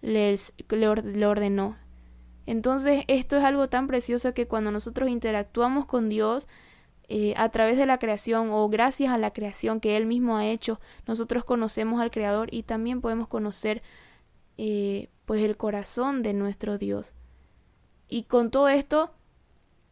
le, 0.03 0.37
ordenó. 1.27 1.77
Entonces 2.47 3.05
esto 3.09 3.37
es 3.37 3.45
algo 3.45 3.69
tan 3.69 3.87
precioso 3.87 4.35
que 4.35 4.47
cuando 4.47 4.71
nosotros 4.71 5.09
interactuamos 5.09 5.87
con 5.87 6.09
Dios 6.09 6.49
eh, 7.09 7.35
a 7.37 7.49
través 7.51 7.77
de 7.77 7.87
la 7.87 7.99
creación 7.99 8.51
o 8.51 8.69
gracias 8.69 9.13
a 9.13 9.19
la 9.19 9.33
creación 9.33 9.81
que 9.81 9.97
Él 9.97 10.07
mismo 10.07 10.37
ha 10.37 10.47
hecho, 10.47 10.81
nosotros 11.07 11.45
conocemos 11.45 12.01
al 12.01 12.11
Creador 12.11 12.49
y 12.53 12.63
también 12.63 13.01
podemos 13.01 13.29
conocer 13.29 13.83
eh, 14.59 15.09
pues 15.27 15.43
el 15.43 15.57
corazón 15.57 16.23
de 16.23 16.33
nuestro 16.33 16.79
Dios. 16.79 17.15
Y 18.09 18.25
con 18.25 18.51
todo 18.51 18.69
esto, 18.69 19.15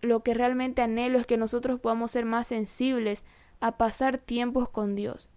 lo 0.01 0.23
que 0.23 0.35
realmente 0.35 0.83
anhelo 0.83 1.19
es 1.19 1.27
que 1.27 1.37
nosotros 1.37 1.81
podamos 1.81 2.11
ser 2.11 2.25
más 2.25 2.49
sensibles 2.49 3.25
a 3.61 3.77
pasar 3.79 4.19
tiempos 4.19 4.69
con 4.69 4.95
Dios. 4.95 5.31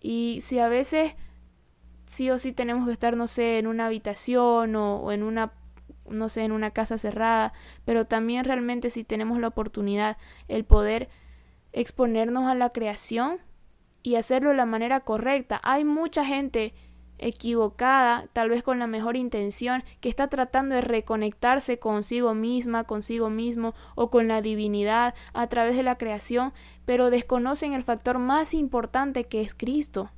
Y 0.00 0.38
si 0.42 0.58
a 0.58 0.68
veces 0.68 1.14
sí 2.10 2.28
o 2.28 2.38
sí 2.38 2.50
tenemos 2.50 2.86
que 2.86 2.92
estar, 2.92 3.16
no 3.16 3.28
sé, 3.28 3.60
en 3.60 3.68
una 3.68 3.86
habitación 3.86 4.74
o, 4.74 5.12
en 5.12 5.22
una 5.22 5.52
no 6.08 6.28
sé, 6.28 6.42
en 6.42 6.50
una 6.50 6.72
casa 6.72 6.98
cerrada, 6.98 7.52
pero 7.84 8.04
también 8.04 8.44
realmente 8.44 8.90
si 8.90 9.04
tenemos 9.04 9.38
la 9.38 9.46
oportunidad, 9.46 10.16
el 10.48 10.64
poder 10.64 11.08
exponernos 11.72 12.50
a 12.50 12.56
la 12.56 12.70
creación 12.70 13.38
y 14.02 14.16
hacerlo 14.16 14.50
de 14.50 14.56
la 14.56 14.66
manera 14.66 14.98
correcta. 14.98 15.60
Hay 15.62 15.84
mucha 15.84 16.24
gente 16.24 16.74
equivocada, 17.18 18.26
tal 18.32 18.48
vez 18.48 18.64
con 18.64 18.80
la 18.80 18.88
mejor 18.88 19.16
intención, 19.16 19.84
que 20.00 20.08
está 20.08 20.26
tratando 20.26 20.74
de 20.74 20.80
reconectarse 20.80 21.78
consigo 21.78 22.34
misma, 22.34 22.82
consigo 22.82 23.30
mismo 23.30 23.72
o 23.94 24.10
con 24.10 24.26
la 24.26 24.42
divinidad 24.42 25.14
a 25.32 25.46
través 25.46 25.76
de 25.76 25.84
la 25.84 25.96
creación, 25.96 26.52
pero 26.86 27.10
desconocen 27.10 27.72
el 27.72 27.84
factor 27.84 28.18
más 28.18 28.52
importante 28.52 29.28
que 29.28 29.42
es 29.42 29.54
Cristo. 29.54 30.10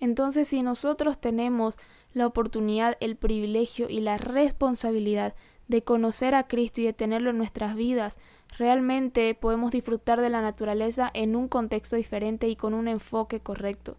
Entonces, 0.00 0.48
si 0.48 0.62
nosotros 0.62 1.20
tenemos 1.20 1.76
la 2.12 2.26
oportunidad, 2.26 2.96
el 3.00 3.16
privilegio 3.16 3.88
y 3.88 4.00
la 4.00 4.18
responsabilidad 4.18 5.34
de 5.68 5.82
conocer 5.82 6.34
a 6.34 6.44
Cristo 6.44 6.80
y 6.80 6.84
de 6.84 6.92
tenerlo 6.92 7.30
en 7.30 7.38
nuestras 7.38 7.74
vidas, 7.74 8.18
realmente 8.56 9.34
podemos 9.34 9.70
disfrutar 9.70 10.20
de 10.20 10.30
la 10.30 10.40
naturaleza 10.40 11.10
en 11.12 11.36
un 11.36 11.48
contexto 11.48 11.96
diferente 11.96 12.48
y 12.48 12.56
con 12.56 12.74
un 12.74 12.88
enfoque 12.88 13.40
correcto. 13.40 13.96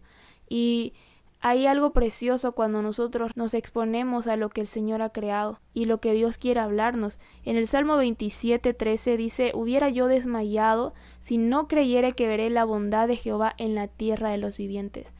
Y 0.48 0.94
hay 1.42 1.66
algo 1.66 1.92
precioso 1.92 2.52
cuando 2.52 2.82
nosotros 2.82 3.30
nos 3.34 3.54
exponemos 3.54 4.26
a 4.26 4.36
lo 4.36 4.50
que 4.50 4.60
el 4.60 4.66
Señor 4.66 5.00
ha 5.00 5.08
creado 5.08 5.58
y 5.72 5.86
lo 5.86 5.98
que 5.98 6.12
Dios 6.12 6.36
quiere 6.36 6.60
hablarnos. 6.60 7.18
En 7.44 7.56
el 7.56 7.66
Salmo 7.66 7.96
27, 7.96 8.74
13 8.74 9.16
dice, 9.16 9.52
hubiera 9.54 9.88
yo 9.88 10.06
desmayado 10.06 10.92
si 11.18 11.38
no 11.38 11.66
creyere 11.66 12.12
que 12.12 12.28
veré 12.28 12.50
la 12.50 12.64
bondad 12.64 13.08
de 13.08 13.16
Jehová 13.16 13.54
en 13.56 13.74
la 13.74 13.88
tierra 13.88 14.30
de 14.30 14.36
los 14.36 14.58
vivientes. 14.58 15.14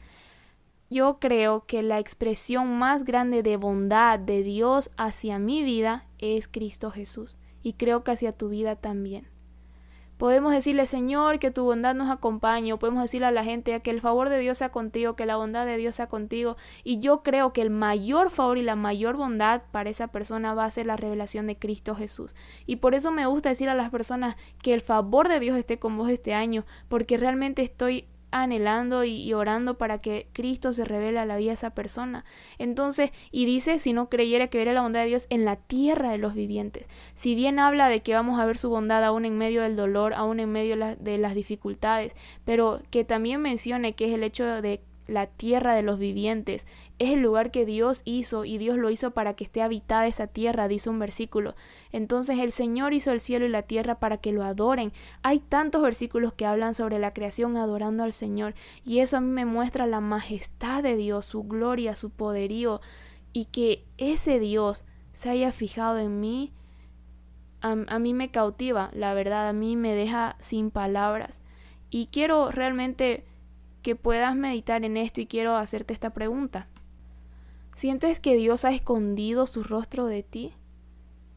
Yo 0.91 1.19
creo 1.19 1.65
que 1.65 1.83
la 1.83 1.99
expresión 1.99 2.77
más 2.77 3.05
grande 3.05 3.43
de 3.43 3.55
bondad 3.55 4.19
de 4.19 4.43
Dios 4.43 4.91
hacia 4.97 5.39
mi 5.39 5.63
vida 5.63 6.05
es 6.17 6.49
Cristo 6.49 6.91
Jesús 6.91 7.37
y 7.63 7.73
creo 7.73 8.03
que 8.03 8.11
hacia 8.11 8.33
tu 8.33 8.49
vida 8.49 8.75
también. 8.75 9.29
Podemos 10.17 10.51
decirle, 10.51 10.85
Señor, 10.87 11.39
que 11.39 11.49
tu 11.49 11.63
bondad 11.63 11.95
nos 11.95 12.11
acompañe, 12.11 12.73
o 12.73 12.77
podemos 12.77 13.01
decirle 13.01 13.25
a 13.25 13.31
la 13.31 13.45
gente 13.45 13.79
que 13.81 13.89
el 13.89 14.01
favor 14.01 14.27
de 14.27 14.37
Dios 14.37 14.57
sea 14.57 14.69
contigo, 14.69 15.15
que 15.15 15.25
la 15.25 15.37
bondad 15.37 15.65
de 15.65 15.77
Dios 15.77 15.95
sea 15.95 16.07
contigo. 16.07 16.57
Y 16.83 16.99
yo 16.99 17.23
creo 17.23 17.53
que 17.53 17.61
el 17.63 17.71
mayor 17.71 18.29
favor 18.29 18.59
y 18.59 18.61
la 18.61 18.75
mayor 18.75 19.15
bondad 19.15 19.63
para 19.71 19.89
esa 19.89 20.09
persona 20.09 20.53
va 20.53 20.65
a 20.65 20.71
ser 20.71 20.85
la 20.85 20.97
revelación 20.97 21.47
de 21.47 21.57
Cristo 21.57 21.95
Jesús. 21.95 22.35
Y 22.67 22.75
por 22.75 22.93
eso 22.93 23.11
me 23.11 23.25
gusta 23.25 23.49
decir 23.49 23.69
a 23.69 23.73
las 23.75 23.89
personas 23.89 24.35
que 24.61 24.75
el 24.75 24.81
favor 24.81 25.27
de 25.27 25.39
Dios 25.39 25.57
esté 25.57 25.79
con 25.79 25.97
vos 25.97 26.09
este 26.09 26.35
año, 26.35 26.65
porque 26.87 27.17
realmente 27.17 27.63
estoy 27.63 28.05
anhelando 28.31 29.03
y, 29.03 29.33
orando 29.33 29.77
para 29.77 29.99
que 29.99 30.27
Cristo 30.33 30.73
se 30.73 30.85
revele 30.85 31.19
a 31.19 31.25
la 31.25 31.37
vida 31.37 31.49
de 31.49 31.55
esa 31.55 31.71
persona. 31.71 32.25
Entonces, 32.57 33.11
y 33.31 33.45
dice, 33.45 33.79
si 33.79 33.93
no 33.93 34.09
creyera 34.09 34.47
que 34.47 34.57
verá 34.57 34.73
la 34.73 34.81
bondad 34.81 35.01
de 35.01 35.07
Dios 35.07 35.27
en 35.29 35.45
la 35.45 35.55
tierra 35.55 36.11
de 36.11 36.17
los 36.17 36.33
vivientes. 36.33 36.85
Si 37.15 37.35
bien 37.35 37.59
habla 37.59 37.87
de 37.87 38.01
que 38.01 38.13
vamos 38.13 38.39
a 38.39 38.45
ver 38.45 38.57
su 38.57 38.69
bondad 38.69 39.03
aún 39.03 39.25
en 39.25 39.37
medio 39.37 39.61
del 39.61 39.75
dolor, 39.75 40.13
aún 40.13 40.39
en 40.39 40.51
medio 40.51 40.75
de 40.97 41.17
las 41.17 41.35
dificultades, 41.35 42.15
pero 42.45 42.81
que 42.89 43.03
también 43.03 43.41
mencione 43.41 43.93
que 43.93 44.05
es 44.05 44.13
el 44.13 44.23
hecho 44.23 44.61
de 44.61 44.81
la 45.11 45.27
tierra 45.27 45.73
de 45.73 45.83
los 45.83 45.99
vivientes. 45.99 46.65
Es 46.97 47.11
el 47.11 47.19
lugar 47.19 47.51
que 47.51 47.65
Dios 47.65 48.01
hizo 48.05 48.45
y 48.45 48.57
Dios 48.57 48.77
lo 48.77 48.89
hizo 48.89 49.11
para 49.11 49.35
que 49.35 49.43
esté 49.43 49.61
habitada 49.61 50.07
esa 50.07 50.27
tierra, 50.27 50.67
dice 50.67 50.89
un 50.89 50.99
versículo. 50.99 51.55
Entonces 51.91 52.39
el 52.39 52.51
Señor 52.51 52.93
hizo 52.93 53.11
el 53.11 53.19
cielo 53.19 53.45
y 53.45 53.49
la 53.49 53.63
tierra 53.63 53.99
para 53.99 54.17
que 54.17 54.31
lo 54.31 54.43
adoren. 54.43 54.93
Hay 55.21 55.39
tantos 55.39 55.81
versículos 55.81 56.33
que 56.33 56.45
hablan 56.45 56.73
sobre 56.73 56.99
la 56.99 57.13
creación 57.13 57.57
adorando 57.57 58.03
al 58.03 58.13
Señor 58.13 58.55
y 58.85 58.99
eso 58.99 59.17
a 59.17 59.21
mí 59.21 59.29
me 59.29 59.45
muestra 59.45 59.85
la 59.85 59.99
majestad 59.99 60.81
de 60.81 60.95
Dios, 60.95 61.25
su 61.25 61.43
gloria, 61.43 61.95
su 61.95 62.09
poderío 62.09 62.81
y 63.33 63.45
que 63.45 63.85
ese 63.97 64.39
Dios 64.39 64.85
se 65.11 65.29
haya 65.29 65.51
fijado 65.51 65.99
en 65.99 66.19
mí. 66.19 66.53
A, 67.61 67.75
a 67.87 67.99
mí 67.99 68.13
me 68.13 68.31
cautiva, 68.31 68.89
la 68.93 69.13
verdad, 69.13 69.49
a 69.49 69.53
mí 69.53 69.75
me 69.75 69.93
deja 69.93 70.35
sin 70.39 70.71
palabras. 70.71 71.41
Y 71.89 72.07
quiero 72.07 72.49
realmente 72.49 73.25
que 73.81 73.95
puedas 73.95 74.35
meditar 74.35 74.83
en 74.85 74.97
esto 74.97 75.21
y 75.21 75.27
quiero 75.27 75.55
hacerte 75.55 75.93
esta 75.93 76.11
pregunta. 76.11 76.67
¿Sientes 77.73 78.19
que 78.19 78.35
Dios 78.35 78.65
ha 78.65 78.71
escondido 78.71 79.47
su 79.47 79.63
rostro 79.63 80.05
de 80.05 80.23
ti? 80.23 80.53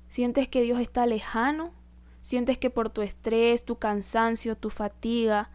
¿Sientes 0.09 0.49
que 0.49 0.63
Dios 0.63 0.81
está 0.81 1.07
lejano? 1.07 1.73
¿Sientes 2.21 2.59
que 2.59 2.71
por 2.71 2.91
tu 2.91 3.03
estrés, 3.03 3.65
tu 3.65 3.77
cansancio, 3.77 4.57
tu 4.57 4.71
fatiga, 4.71 5.51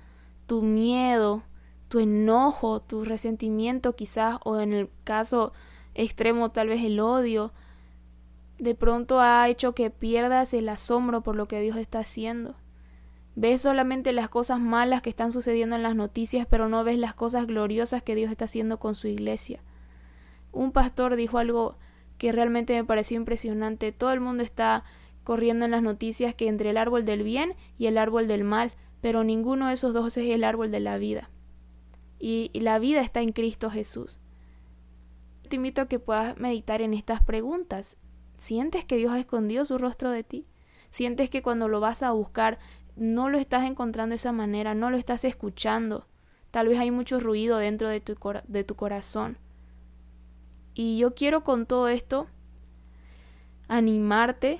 tu 0.46 0.62
miedo, 0.62 1.44
tu 1.90 2.00
enojo, 2.00 2.82
tu 2.82 3.04
resentimiento 3.04 3.96
quizás, 3.96 4.40
o 4.44 4.60
en 4.60 4.74
el 4.74 4.90
caso 5.04 5.52
extremo 5.96 6.52
tal 6.52 6.68
vez 6.68 6.84
el 6.84 7.00
odio, 7.00 7.52
de 8.58 8.76
pronto 8.76 9.20
ha 9.20 9.48
hecho 9.50 9.74
que 9.74 9.90
pierdas 9.90 10.54
el 10.54 10.70
asombro 10.70 11.22
por 11.22 11.36
lo 11.36 11.48
que 11.48 11.62
Dios 11.62 11.78
está 11.78 12.00
haciendo? 12.00 12.56
Ves 13.42 13.62
solamente 13.62 14.12
las 14.12 14.28
cosas 14.28 14.60
malas 14.60 15.02
que 15.02 15.10
están 15.10 15.32
sucediendo 15.32 15.78
en 15.78 15.82
las 15.82 15.96
noticias, 15.96 16.46
pero 16.46 16.68
no 16.68 16.84
ves 16.84 17.00
las 17.00 17.14
cosas 17.14 17.48
gloriosas 17.48 18.04
que 18.04 18.14
Dios 18.14 18.30
está 18.30 18.44
haciendo 18.44 18.80
con 18.80 18.96
su 18.96 19.08
iglesia. 19.08 19.62
Un 20.52 20.74
pastor 20.74 21.16
dijo 21.16 21.38
algo 21.38 21.78
que 22.18 22.34
realmente 22.34 22.76
me 22.76 22.84
pareció 22.84 23.16
impresionante. 23.16 23.94
Todo 23.94 24.12
el 24.12 24.20
mundo 24.20 24.44
está 24.44 24.84
corriendo 25.24 25.64
en 25.64 25.72
las 25.72 25.82
noticias 25.82 26.36
que 26.36 26.50
entre 26.50 26.72
el 26.72 26.76
árbol 26.76 27.06
del 27.06 27.24
bien 27.24 27.54
y 27.78 27.86
el 27.86 27.98
árbol 27.98 28.28
del 28.28 28.44
mal, 28.44 28.74
pero 29.00 29.24
ninguno 29.24 29.68
de 29.68 29.76
esos 29.76 29.94
dos 29.94 30.18
es 30.18 30.30
el 30.30 30.44
árbol 30.44 30.70
de 30.70 30.82
la 30.82 30.98
vida. 30.98 31.30
Y, 32.20 32.52
la 32.60 32.78
vida 32.78 33.00
está 33.00 33.22
en 33.22 33.32
Cristo 33.32 33.72
Jesús. 33.72 34.20
Te 35.48 35.56
invito 35.56 35.84
a 35.84 35.88
que 35.88 36.00
puedas 36.00 36.38
meditar 36.38 36.82
en 36.82 36.94
estas 36.94 37.24
preguntas. 37.24 37.96
¿Sientes 38.38 38.84
que 38.84 38.98
Dios 38.98 39.14
ha 39.14 39.20
escondido 39.20 39.64
su 39.64 39.78
rostro 39.78 40.12
de 40.12 40.26
ti? 40.26 40.46
¿Sientes 40.92 41.30
que 41.30 41.42
cuando 41.42 41.70
lo 41.70 41.80
vas 41.80 42.04
a 42.04 42.12
buscar 42.12 42.60
no 43.00 43.30
lo 43.30 43.38
estás 43.38 43.64
encontrando 43.64 44.12
de 44.12 44.18
esa 44.18 44.34
manera, 44.34 44.76
no 44.76 44.90
lo 44.90 44.98
estás 44.98 45.24
escuchando? 45.24 46.06
Tal 46.52 46.68
vez 46.68 46.80
hay 46.80 46.92
mucho 46.92 47.20
ruido 47.20 47.58
dentro 47.58 47.88
de 47.88 48.02
tu, 48.02 48.18
de 48.48 48.64
tu 48.64 48.76
corazón. 48.76 49.38
Y 50.74 50.98
yo 50.98 51.16
quiero 51.16 51.44
con 51.44 51.66
todo 51.66 51.88
esto 51.88 52.28
animarte 53.68 54.60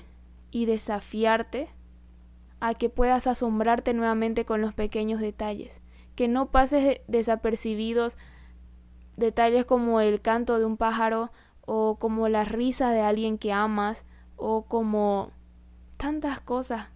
y 0.52 0.66
desafiarte 0.66 1.70
a 2.62 2.74
que 2.74 2.90
puedas 2.90 3.28
asombrarte 3.28 3.94
nuevamente 3.94 4.46
con 4.46 4.62
los 4.62 4.74
pequeños 4.74 5.20
detalles, 5.20 5.82
que 6.16 6.28
no 6.28 6.50
pases 6.50 7.02
desapercibidos 7.08 8.18
detalles 9.18 9.66
como 9.66 10.00
el 10.00 10.22
canto 10.22 10.60
de 10.60 10.66
un 10.66 10.78
pájaro 10.78 11.32
o 11.66 11.98
como 12.00 12.30
la 12.30 12.46
risa 12.46 12.92
de 12.92 13.02
alguien 13.02 13.38
que 13.38 13.52
amas 13.52 14.06
o 14.38 14.66
como 14.66 15.32
tantas 15.98 16.40
cosas 16.40 16.88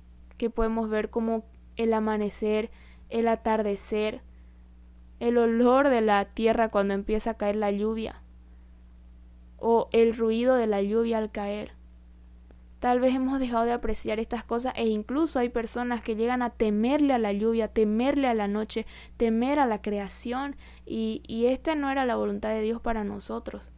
que 0.44 0.50
podemos 0.50 0.90
ver 0.90 1.10
como 1.10 1.46
el 1.78 1.94
amanecer, 1.94 2.70
el 3.08 3.30
atardecer, 3.30 4.20
el 5.22 5.38
olor 5.38 5.88
de 5.88 6.02
la 6.02 6.26
tierra 6.26 6.68
cuando 6.68 6.94
empieza 6.94 7.30
a 7.30 7.38
caer 7.38 7.56
la 7.56 7.72
lluvia 7.72 8.22
o 9.58 9.88
el 9.94 10.18
ruido 10.18 10.56
de 10.56 10.68
la 10.68 10.82
lluvia 10.82 11.20
al 11.20 11.32
caer. 11.32 11.72
Tal 12.80 13.00
vez 13.00 13.16
hemos 13.16 13.40
dejado 13.40 13.64
de 13.64 13.72
apreciar 13.72 14.20
estas 14.20 14.44
cosas 14.44 14.74
e 14.76 14.86
incluso 14.86 15.40
hay 15.40 15.48
personas 15.48 16.02
que 16.02 16.18
llegan 16.18 16.42
a 16.42 16.50
temerle 16.50 17.14
a 17.14 17.20
la 17.20 17.32
lluvia, 17.32 17.70
temerle 17.70 18.28
a 18.28 18.34
la 18.34 18.50
noche, 18.50 18.86
temer 19.16 19.60
a 19.60 19.66
la 19.66 19.82
creación 19.82 20.58
y, 20.86 21.24
y 21.26 21.46
esta 21.46 21.74
no 21.76 21.90
era 21.90 22.06
la 22.06 22.18
voluntad 22.18 22.50
de 22.50 22.60
Dios 22.60 22.82
para 22.82 23.06
nosotros. 23.06 23.72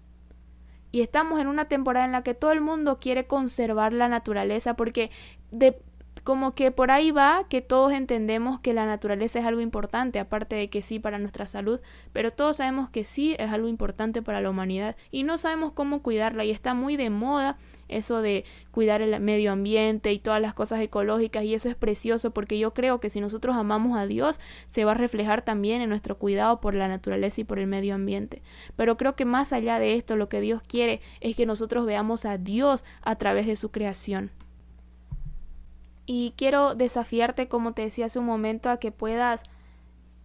Y 0.91 1.01
estamos 1.01 1.39
en 1.39 1.45
una 1.45 1.67
temporada 1.67 2.07
en 2.07 2.11
la 2.11 2.23
que 2.23 2.33
todo 2.33 2.51
el 2.51 2.61
mundo 2.61 2.99
quiere 2.99 3.27
conservar 3.27 3.93
la 3.93 4.07
naturaleza 4.07 4.75
porque 4.75 5.11
de, 5.51 5.79
como 6.25 6.55
que 6.55 6.71
por 6.71 6.89
ahí 6.89 7.11
va 7.11 7.45
que 7.47 7.61
todos 7.61 7.93
entendemos 7.93 8.59
que 8.59 8.73
la 8.73 8.87
naturaleza 8.87 9.39
es 9.39 9.45
algo 9.45 9.61
importante, 9.61 10.19
aparte 10.19 10.55
de 10.55 10.71
que 10.71 10.81
sí 10.81 10.97
para 10.97 11.19
nuestra 11.19 11.45
salud, 11.45 11.79
pero 12.13 12.31
todos 12.31 12.57
sabemos 12.57 12.89
que 12.89 13.05
sí 13.05 13.35
es 13.37 13.51
algo 13.51 13.67
importante 13.67 14.23
para 14.23 14.41
la 14.41 14.49
humanidad 14.49 14.95
y 15.11 15.21
no 15.21 15.37
sabemos 15.37 15.71
cómo 15.71 16.01
cuidarla 16.01 16.43
y 16.43 16.49
está 16.49 16.73
muy 16.73 16.97
de 16.97 17.11
moda 17.11 17.59
eso 17.89 18.23
de 18.23 18.43
cuidar 18.71 19.03
el 19.03 19.19
medio 19.19 19.51
ambiente 19.51 20.11
y 20.11 20.17
todas 20.17 20.41
las 20.41 20.55
cosas 20.55 20.81
ecológicas 20.81 21.43
y 21.43 21.53
eso 21.53 21.69
es 21.69 21.75
precioso 21.75 22.31
porque 22.31 22.57
yo 22.57 22.73
creo 22.73 22.99
que 22.99 23.11
si 23.11 23.21
nosotros 23.21 23.55
amamos 23.55 23.95
a 23.95 24.07
Dios 24.07 24.39
se 24.65 24.83
va 24.83 24.93
a 24.93 24.95
reflejar 24.95 25.43
también 25.43 25.83
en 25.83 25.89
nuestro 25.89 26.17
cuidado 26.17 26.59
por 26.59 26.73
la 26.73 26.87
naturaleza 26.87 27.41
y 27.41 27.43
por 27.43 27.59
el 27.59 27.67
medio 27.67 27.93
ambiente. 27.93 28.41
Pero 28.75 28.97
creo 28.97 29.15
que 29.15 29.25
más 29.25 29.53
allá 29.53 29.77
de 29.77 29.93
esto 29.93 30.15
lo 30.15 30.27
que 30.27 30.41
Dios 30.41 30.63
quiere 30.67 31.01
es 31.21 31.35
que 31.35 31.45
nosotros 31.45 31.85
veamos 31.85 32.25
a 32.25 32.39
Dios 32.39 32.83
a 33.03 33.15
través 33.15 33.45
de 33.45 33.55
su 33.55 33.69
creación. 33.69 34.31
Y 36.05 36.33
quiero 36.37 36.75
desafiarte, 36.75 37.47
como 37.47 37.73
te 37.73 37.83
decía 37.83 38.05
hace 38.05 38.19
un 38.19 38.25
momento, 38.25 38.69
a 38.69 38.77
que 38.77 38.91
puedas 38.91 39.43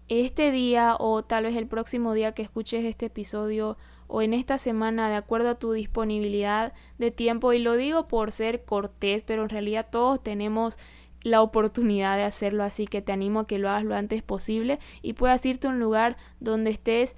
este 0.09 0.51
día 0.51 0.97
o 0.99 1.23
tal 1.23 1.45
vez 1.45 1.57
el 1.57 1.67
próximo 1.67 2.15
día 2.15 2.33
que 2.33 2.43
escuches 2.43 2.85
este 2.85 3.07
episodio 3.07 3.79
o 4.09 4.23
en 4.23 4.35
esta 4.35 4.59
semana 4.59 5.09
de 5.09 5.15
acuerdo 5.15 5.51
a 5.51 5.55
tu 5.55 5.71
disponibilidad 5.73 6.73
de 6.99 7.13
tiempo 7.13 7.53
y 7.53 7.61
lo 7.61 7.77
digo 7.77 8.09
por 8.09 8.33
ser 8.33 8.65
cortés 8.65 9.23
pero 9.23 9.45
en 9.45 9.51
realidad 9.51 9.87
todos 9.89 10.21
tenemos 10.21 10.79
la 11.23 11.43
oportunidad 11.43 12.17
de 12.17 12.25
hacerlo 12.25 12.65
así 12.65 12.87
que 12.87 13.03
te 13.03 13.13
animo 13.13 13.41
a 13.41 13.47
que 13.47 13.59
lo 13.59 13.69
hagas 13.69 13.85
lo 13.85 13.95
antes 13.95 14.25
posible 14.25 14.81
y 15.01 15.13
puedas 15.13 15.47
irte 15.47 15.69
a 15.69 15.71
un 15.71 15.79
lugar 15.79 16.17
donde 16.41 16.71
estés 16.71 17.15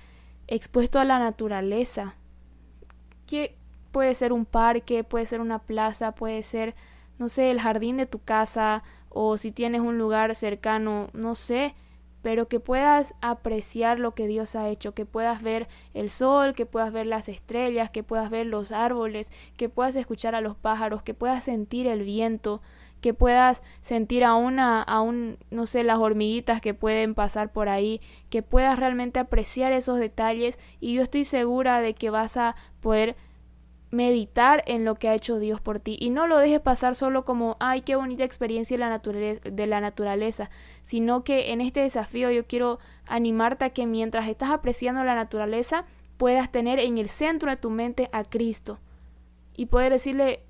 expuesto 0.48 1.01
a 1.01 1.05
la 1.05 1.18
naturaleza. 1.18 2.16
Que 3.27 3.57
puede 3.90 4.14
ser 4.14 4.33
un 4.33 4.44
parque 4.44 5.05
puede 5.05 5.27
ser 5.27 5.40
una 5.40 5.61
plaza 5.61 6.12
puede 6.12 6.42
ser 6.42 6.75
no 7.22 7.28
sé, 7.28 7.52
el 7.52 7.61
jardín 7.61 7.98
de 7.98 8.06
tu 8.06 8.18
casa 8.18 8.82
o 9.08 9.38
si 9.38 9.52
tienes 9.52 9.80
un 9.80 9.96
lugar 9.96 10.35
cercano, 10.35 11.08
no 11.12 11.37
sé, 11.37 11.76
pero 12.20 12.48
que 12.48 12.58
puedas 12.58 13.14
apreciar 13.20 14.00
lo 14.00 14.12
que 14.16 14.26
Dios 14.26 14.56
ha 14.56 14.68
hecho, 14.68 14.92
que 14.92 15.06
puedas 15.06 15.40
ver 15.40 15.68
el 15.94 16.11
sol, 16.11 16.52
que 16.52 16.66
puedas 16.66 16.92
ver 16.92 17.06
las 17.06 17.28
estrellas, 17.28 17.90
que 17.90 18.02
puedas 18.02 18.28
ver 18.28 18.46
los 18.46 18.72
árboles, 18.72 19.30
que 19.56 19.68
puedas 19.68 19.94
escuchar 19.94 20.35
a 20.35 20.40
los 20.40 20.56
pájaros, 20.56 21.04
que 21.04 21.14
puedas 21.14 21.44
sentir 21.44 21.87
el 21.87 22.02
viento, 22.02 22.61
que 23.00 23.14
puedas 23.14 23.62
sentir 23.82 24.24
a 24.24 24.35
una, 24.35 24.82
a 24.82 25.00
un, 25.00 25.38
no 25.52 25.66
sé, 25.66 25.85
las 25.85 25.98
hormiguitas 25.98 26.61
que 26.61 26.74
pueden 26.74 27.14
pasar 27.14 27.52
por 27.52 27.68
ahí, 27.68 28.00
que 28.30 28.42
puedas 28.42 28.76
realmente 28.80 29.20
apreciar 29.20 29.72
esos 29.72 30.00
detalles 30.00 30.58
y 30.80 30.94
yo 30.94 31.02
estoy 31.02 31.22
segura 31.22 31.80
de 31.80 31.94
que 31.94 32.11
vas 32.11 32.37
a 32.37 32.56
poder 32.80 33.14
meditar 33.92 34.64
en 34.66 34.85
lo 34.85 34.96
que 34.96 35.09
ha 35.09 35.14
hecho 35.14 35.38
Dios 35.38 35.61
por 35.61 35.78
ti. 35.78 35.96
Y 36.00 36.11
no 36.11 36.26
lo 36.26 36.38
dejes 36.38 36.61
pasar 36.61 36.96
solo 36.96 37.24
como 37.24 37.57
ay 37.61 37.83
qué 37.83 37.94
bonita 37.94 38.24
experiencia 38.24 38.76
de 38.76 39.66
la, 39.66 39.81
naturaleza, 39.81 40.50
sino 40.83 41.22
que 41.22 41.52
en 41.52 41.61
este 41.61 41.81
desafío 41.81 42.31
yo 42.33 42.46
quiero 42.46 42.81
animarte 43.07 43.66
a 43.66 43.70
que 43.70 43.87
mientras 43.87 44.28
estás 44.28 44.50
apreciando 44.50 45.05
la 45.05 45.14
naturaleza 45.14 45.85
puedas 46.16 46.50
tener 46.50 46.78
en 46.78 46.98
el 46.98 47.11
centro 47.11 47.50
de 47.50 47.57
tu 47.57 47.68
mente 47.68 48.09
a 48.12 48.24
Cristo 48.24 48.81
y 49.55 49.66
poder 49.66 49.92
decirle 49.92 50.42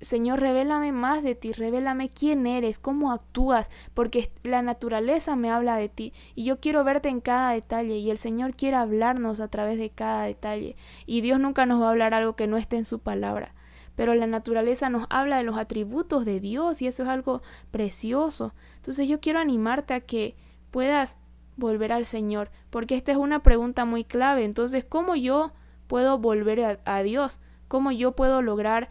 Señor, 0.00 0.38
revélame 0.40 0.92
más 0.92 1.24
de 1.24 1.34
ti, 1.34 1.52
revélame 1.52 2.10
quién 2.10 2.46
eres, 2.46 2.78
cómo 2.78 3.10
actúas, 3.10 3.68
porque 3.94 4.30
la 4.44 4.62
naturaleza 4.62 5.34
me 5.34 5.50
habla 5.50 5.76
de 5.76 5.88
ti 5.88 6.12
y 6.36 6.44
yo 6.44 6.60
quiero 6.60 6.84
verte 6.84 7.08
en 7.08 7.20
cada 7.20 7.52
detalle 7.52 7.96
y 7.96 8.10
el 8.10 8.18
Señor 8.18 8.54
quiere 8.54 8.76
hablarnos 8.76 9.40
a 9.40 9.48
través 9.48 9.78
de 9.78 9.90
cada 9.90 10.22
detalle 10.22 10.76
y 11.06 11.20
Dios 11.20 11.40
nunca 11.40 11.66
nos 11.66 11.82
va 11.82 11.86
a 11.86 11.90
hablar 11.90 12.14
algo 12.14 12.36
que 12.36 12.46
no 12.46 12.56
esté 12.56 12.76
en 12.76 12.84
su 12.84 13.00
palabra. 13.00 13.54
Pero 13.96 14.14
la 14.14 14.28
naturaleza 14.28 14.88
nos 14.88 15.08
habla 15.10 15.38
de 15.38 15.42
los 15.42 15.58
atributos 15.58 16.24
de 16.24 16.38
Dios 16.38 16.80
y 16.80 16.86
eso 16.86 17.02
es 17.02 17.08
algo 17.08 17.42
precioso. 17.72 18.54
Entonces 18.76 19.08
yo 19.08 19.18
quiero 19.18 19.40
animarte 19.40 19.94
a 19.94 20.00
que 20.00 20.36
puedas 20.70 21.18
volver 21.56 21.90
al 21.90 22.06
Señor, 22.06 22.52
porque 22.70 22.94
esta 22.94 23.10
es 23.10 23.18
una 23.18 23.42
pregunta 23.42 23.84
muy 23.84 24.04
clave. 24.04 24.44
Entonces, 24.44 24.84
¿cómo 24.84 25.16
yo 25.16 25.50
puedo 25.88 26.18
volver 26.18 26.64
a, 26.64 26.78
a 26.84 27.02
Dios? 27.02 27.40
¿Cómo 27.66 27.90
yo 27.90 28.12
puedo 28.12 28.40
lograr 28.40 28.88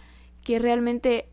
que 0.47 0.59
realmente, 0.59 1.27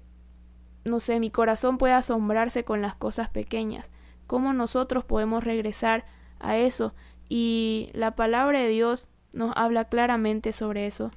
no 0.85 0.99
sé, 0.99 1.21
mi 1.21 1.31
corazón 1.31 1.79
pueda 1.79 1.99
asombrarse 1.99 2.65
con 2.65 2.83
las 2.83 2.97
cosas 2.97 3.29
pequeñas. 3.29 3.89
¿Cómo 4.27 4.53
nosotros 4.53 5.05
podemos 5.05 5.45
regresar 5.45 6.05
a 6.41 6.57
eso? 6.57 6.95
Y 7.29 7.91
la 7.93 8.17
palabra 8.17 8.59
de 8.59 8.67
Dios 8.67 9.07
nos 9.33 9.53
habla 9.55 9.85
claramente 9.85 10.53
sobre 10.53 10.89
eso. 10.89 11.13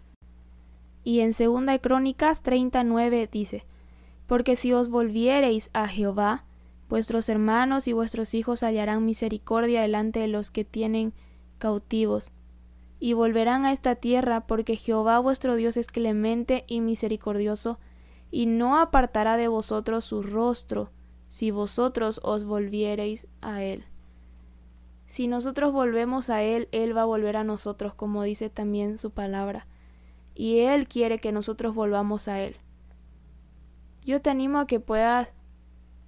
Y 1.03 1.21
en 1.21 1.33
segunda 1.33 1.71
de 1.71 1.81
Crónicas 1.81 2.43
39 2.43 3.29
dice, 3.31 3.65
Porque 4.27 4.55
si 4.55 4.73
os 4.73 4.89
volviereis 4.89 5.71
a 5.73 5.87
Jehová, 5.87 6.43
vuestros 6.89 7.29
hermanos 7.29 7.87
y 7.87 7.93
vuestros 7.93 8.35
hijos 8.35 8.61
hallarán 8.61 9.05
misericordia 9.05 9.81
delante 9.81 10.19
de 10.19 10.27
los 10.27 10.51
que 10.51 10.63
tienen 10.63 11.13
cautivos, 11.57 12.29
y 12.99 13.13
volverán 13.13 13.65
a 13.65 13.73
esta 13.73 13.95
tierra, 13.95 14.47
porque 14.47 14.75
Jehová 14.75 15.19
vuestro 15.19 15.55
Dios 15.55 15.77
es 15.77 15.87
clemente 15.87 16.65
y 16.67 16.81
misericordioso, 16.81 17.79
y 18.31 18.45
no 18.45 18.79
apartará 18.79 19.37
de 19.37 19.47
vosotros 19.47 20.05
su 20.05 20.23
rostro, 20.23 20.91
si 21.27 21.51
vosotros 21.51 22.19
os 22.23 22.45
volviereis 22.45 23.27
a 23.41 23.63
Él. 23.63 23.85
Si 25.05 25.27
nosotros 25.27 25.71
volvemos 25.71 26.29
a 26.29 26.43
Él, 26.43 26.67
Él 26.71 26.95
va 26.95 27.03
a 27.03 27.05
volver 27.05 27.37
a 27.37 27.43
nosotros, 27.43 27.93
como 27.93 28.23
dice 28.23 28.49
también 28.49 28.97
su 28.97 29.11
palabra. 29.11 29.67
Y 30.35 30.59
Él 30.59 30.87
quiere 30.87 31.19
que 31.19 31.31
nosotros 31.31 31.73
volvamos 31.73 32.27
a 32.27 32.41
Él. 32.41 32.57
Yo 34.03 34.21
te 34.21 34.29
animo 34.29 34.59
a 34.59 34.67
que 34.67 34.79
puedas 34.79 35.33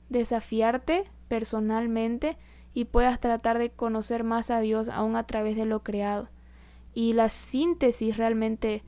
desafiarte 0.10 1.10
personalmente 1.28 2.38
y 2.74 2.86
puedas 2.86 3.20
tratar 3.20 3.58
de 3.58 3.72
conocer 3.72 4.24
más 4.24 4.52
a 4.52 4.60
Dios 4.60 4.90
aún 4.90 5.16
a 5.16 5.26
través 5.26 5.56
de 5.56 5.66
lo 5.66 5.84
creado. 5.84 6.30
Y 6.94 7.14
la 7.14 7.30
síntesis 7.30 8.18
realmente 8.18 8.84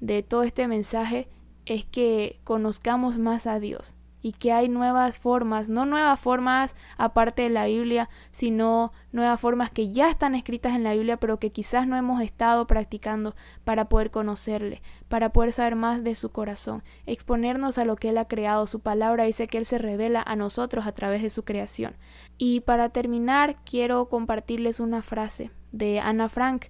de 0.00 0.22
todo 0.22 0.42
este 0.42 0.68
mensaje 0.68 1.28
es 1.64 1.84
que 1.84 2.40
conozcamos 2.44 3.18
más 3.18 3.46
a 3.46 3.58
Dios 3.58 3.94
y 4.26 4.32
que 4.32 4.50
hay 4.50 4.68
nuevas 4.68 5.18
formas, 5.18 5.68
no 5.68 5.86
nuevas 5.86 6.18
formas 6.18 6.74
aparte 6.96 7.42
de 7.42 7.48
la 7.48 7.66
Biblia, 7.66 8.08
sino 8.32 8.92
nuevas 9.12 9.40
formas 9.40 9.70
que 9.70 9.92
ya 9.92 10.10
están 10.10 10.34
escritas 10.34 10.74
en 10.74 10.82
la 10.82 10.94
Biblia, 10.94 11.16
pero 11.16 11.38
que 11.38 11.52
quizás 11.52 11.86
no 11.86 11.96
hemos 11.96 12.20
estado 12.20 12.66
practicando 12.66 13.36
para 13.62 13.88
poder 13.88 14.10
conocerle, 14.10 14.82
para 15.08 15.32
poder 15.32 15.52
saber 15.52 15.76
más 15.76 16.02
de 16.02 16.16
su 16.16 16.30
corazón, 16.32 16.82
exponernos 17.06 17.78
a 17.78 17.84
lo 17.84 17.94
que 17.94 18.08
Él 18.08 18.18
ha 18.18 18.26
creado. 18.26 18.66
Su 18.66 18.80
palabra 18.80 19.22
dice 19.22 19.46
que 19.46 19.58
Él 19.58 19.64
se 19.64 19.78
revela 19.78 20.24
a 20.26 20.34
nosotros 20.34 20.88
a 20.88 20.92
través 20.92 21.22
de 21.22 21.30
su 21.30 21.44
creación. 21.44 21.96
Y 22.36 22.62
para 22.62 22.88
terminar, 22.88 23.62
quiero 23.64 24.08
compartirles 24.08 24.80
una 24.80 25.02
frase 25.02 25.52
de 25.70 26.00
Ana 26.00 26.28
Frank. 26.28 26.64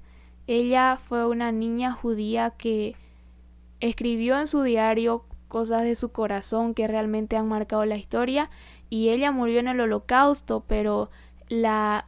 Ella 0.46 0.98
fue 1.02 1.26
una 1.26 1.50
niña 1.52 1.92
judía 1.92 2.50
que 2.50 2.94
escribió 3.80 4.38
en 4.38 4.46
su 4.46 4.62
diario 4.62 5.24
cosas 5.48 5.82
de 5.82 5.94
su 5.94 6.10
corazón 6.10 6.74
que 6.74 6.86
realmente 6.86 7.36
han 7.36 7.48
marcado 7.48 7.84
la 7.84 7.96
historia 7.96 8.50
y 8.88 9.08
ella 9.08 9.32
murió 9.32 9.60
en 9.60 9.68
el 9.68 9.80
holocausto, 9.80 10.64
pero 10.66 11.10
la 11.48 12.06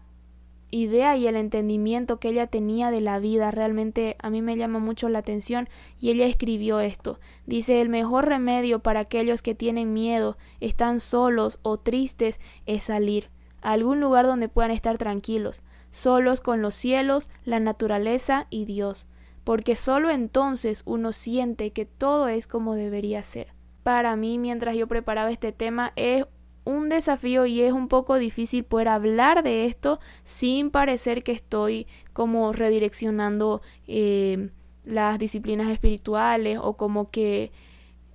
idea 0.70 1.16
y 1.16 1.27
el 1.27 1.37
entendimiento 1.37 2.20
que 2.20 2.29
ella 2.29 2.46
tenía 2.46 2.90
de 2.90 3.01
la 3.01 3.18
vida 3.18 3.51
realmente 3.51 4.16
a 4.18 4.31
mí 4.31 4.42
me 4.42 4.57
llama 4.57 4.79
mucho 4.79 5.09
la 5.09 5.20
atención 5.20 5.68
y 6.01 6.11
ella 6.11 6.27
escribió 6.27 6.81
esto. 6.81 7.18
Dice, 7.46 7.81
el 7.81 7.88
mejor 7.88 8.27
remedio 8.27 8.81
para 8.81 9.01
aquellos 9.01 9.42
que 9.42 9.55
tienen 9.55 9.92
miedo, 9.92 10.37
están 10.61 11.01
solos 11.01 11.59
o 11.62 11.79
tristes 11.79 12.38
es 12.66 12.85
salir 12.85 13.31
a 13.62 13.72
algún 13.72 14.01
lugar 14.01 14.27
donde 14.27 14.48
puedan 14.48 14.70
estar 14.70 14.98
tranquilos, 14.98 15.62
solos 15.90 16.40
con 16.40 16.62
los 16.62 16.74
cielos, 16.74 17.31
la 17.44 17.61
naturaleza 17.61 18.46
y 18.51 18.64
Dios 18.64 19.07
porque 19.48 19.77
solo 19.77 20.11
entonces 20.11 20.83
uno 20.85 21.14
siente 21.14 21.70
que 21.70 21.87
todo 21.87 22.29
es 22.29 22.46
como 22.46 22.74
debería 22.74 23.22
ser. 23.22 23.55
Para 23.83 24.14
mí, 24.14 24.37
mientras 24.37 24.77
yo 24.77 24.87
preparaba 24.87 25.31
este 25.31 25.53
tema, 25.53 25.94
es 25.96 26.27
un 26.64 26.90
desafío 26.90 27.46
y 27.46 27.62
es 27.62 27.72
un 27.72 27.88
poco 27.88 28.16
difícil 28.16 28.62
poder 28.64 28.88
hablar 28.88 29.42
de 29.42 29.64
esto 29.64 30.01
sin 30.22 30.70
parecer 30.70 31.22
que 31.22 31.33
estoy 31.33 31.87
como 32.12 32.53
redireccionando 32.53 33.62
eh, 33.87 34.51
las 34.85 35.18
disciplinas 35.18 35.70
espirituales 35.70 36.59
o 36.61 36.77
como 36.77 37.11
que 37.11 37.51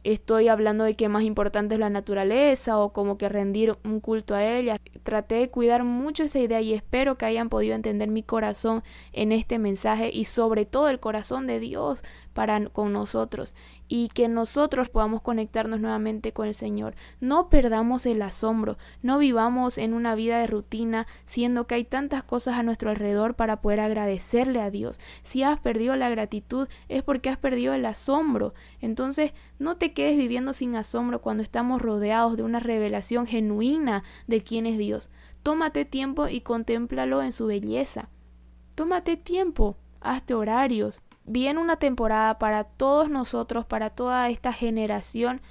estoy 0.03 0.47
hablando 0.47 0.83
de 0.83 0.95
que 0.95 1.09
más 1.09 1.23
importante 1.23 1.75
es 1.75 1.79
la 1.79 1.89
naturaleza 1.89 2.77
o 2.77 2.93
como 2.93 3.17
que 3.17 3.29
rendir 3.29 3.77
un 3.83 3.99
culto 3.99 4.35
a 4.35 4.45
ella. 4.45 4.77
Traté 5.03 5.35
de 5.35 5.49
cuidar 5.49 5.83
mucho 5.83 6.23
esa 6.23 6.39
idea 6.39 6.61
y 6.61 6.73
espero 6.73 7.17
que 7.17 7.25
hayan 7.25 7.49
podido 7.49 7.75
entender 7.75 8.09
mi 8.09 8.23
corazón 8.23 8.83
en 9.11 9.31
este 9.31 9.59
mensaje 9.59 10.09
y 10.13 10.25
sobre 10.25 10.65
todo 10.65 10.89
el 10.89 10.99
corazón 10.99 11.47
de 11.47 11.59
Dios 11.59 12.03
para 12.33 12.67
con 12.69 12.93
nosotros 12.93 13.53
y 13.87 14.09
que 14.09 14.27
nosotros 14.27 14.89
podamos 14.89 15.21
conectarnos 15.21 15.79
nuevamente 15.79 16.33
con 16.33 16.47
el 16.47 16.53
Señor. 16.53 16.95
No 17.19 17.49
perdamos 17.49 18.05
el 18.05 18.21
asombro, 18.21 18.77
no 19.01 19.17
vivamos 19.17 19.77
en 19.77 19.93
una 19.93 20.15
vida 20.15 20.39
de 20.39 20.47
rutina, 20.47 21.07
siendo 21.25 21.67
que 21.67 21.75
hay 21.75 21.83
tantas 21.83 22.23
cosas 22.23 22.57
a 22.57 22.63
nuestro 22.63 22.89
alrededor 22.89 23.35
para 23.35 23.61
poder 23.61 23.79
agradecerle 23.79 24.61
a 24.61 24.69
Dios. 24.69 24.99
Si 25.21 25.43
has 25.43 25.59
perdido 25.59 25.95
la 25.95 26.09
gratitud 26.09 26.67
es 26.89 27.03
porque 27.03 27.29
has 27.29 27.37
perdido 27.37 27.73
el 27.73 27.85
asombro. 27.85 28.53
Entonces, 28.81 29.33
no 29.59 29.77
te 29.77 29.93
quedes 29.93 30.17
viviendo 30.17 30.53
sin 30.53 30.75
asombro 30.75 31.21
cuando 31.21 31.43
estamos 31.43 31.81
rodeados 31.81 32.35
de 32.37 32.43
una 32.43 32.59
revelación 32.59 33.27
genuina 33.27 34.03
de 34.27 34.43
quién 34.43 34.65
es 34.65 34.77
Dios. 34.77 35.09
Tómate 35.43 35.85
tiempo 35.85 36.27
y 36.27 36.41
contémplalo 36.41 37.21
en 37.21 37.31
su 37.31 37.47
belleza. 37.47 38.09
Tómate 38.75 39.17
tiempo, 39.17 39.77
hazte 40.01 40.33
horarios, 40.33 41.01
viene 41.25 41.59
una 41.59 41.77
temporada 41.77 42.39
para 42.39 42.63
todos 42.63 43.09
nosotros, 43.09 43.65
para 43.65 43.89
toda 43.89 44.29
esta 44.29 44.53
generación 44.53 45.41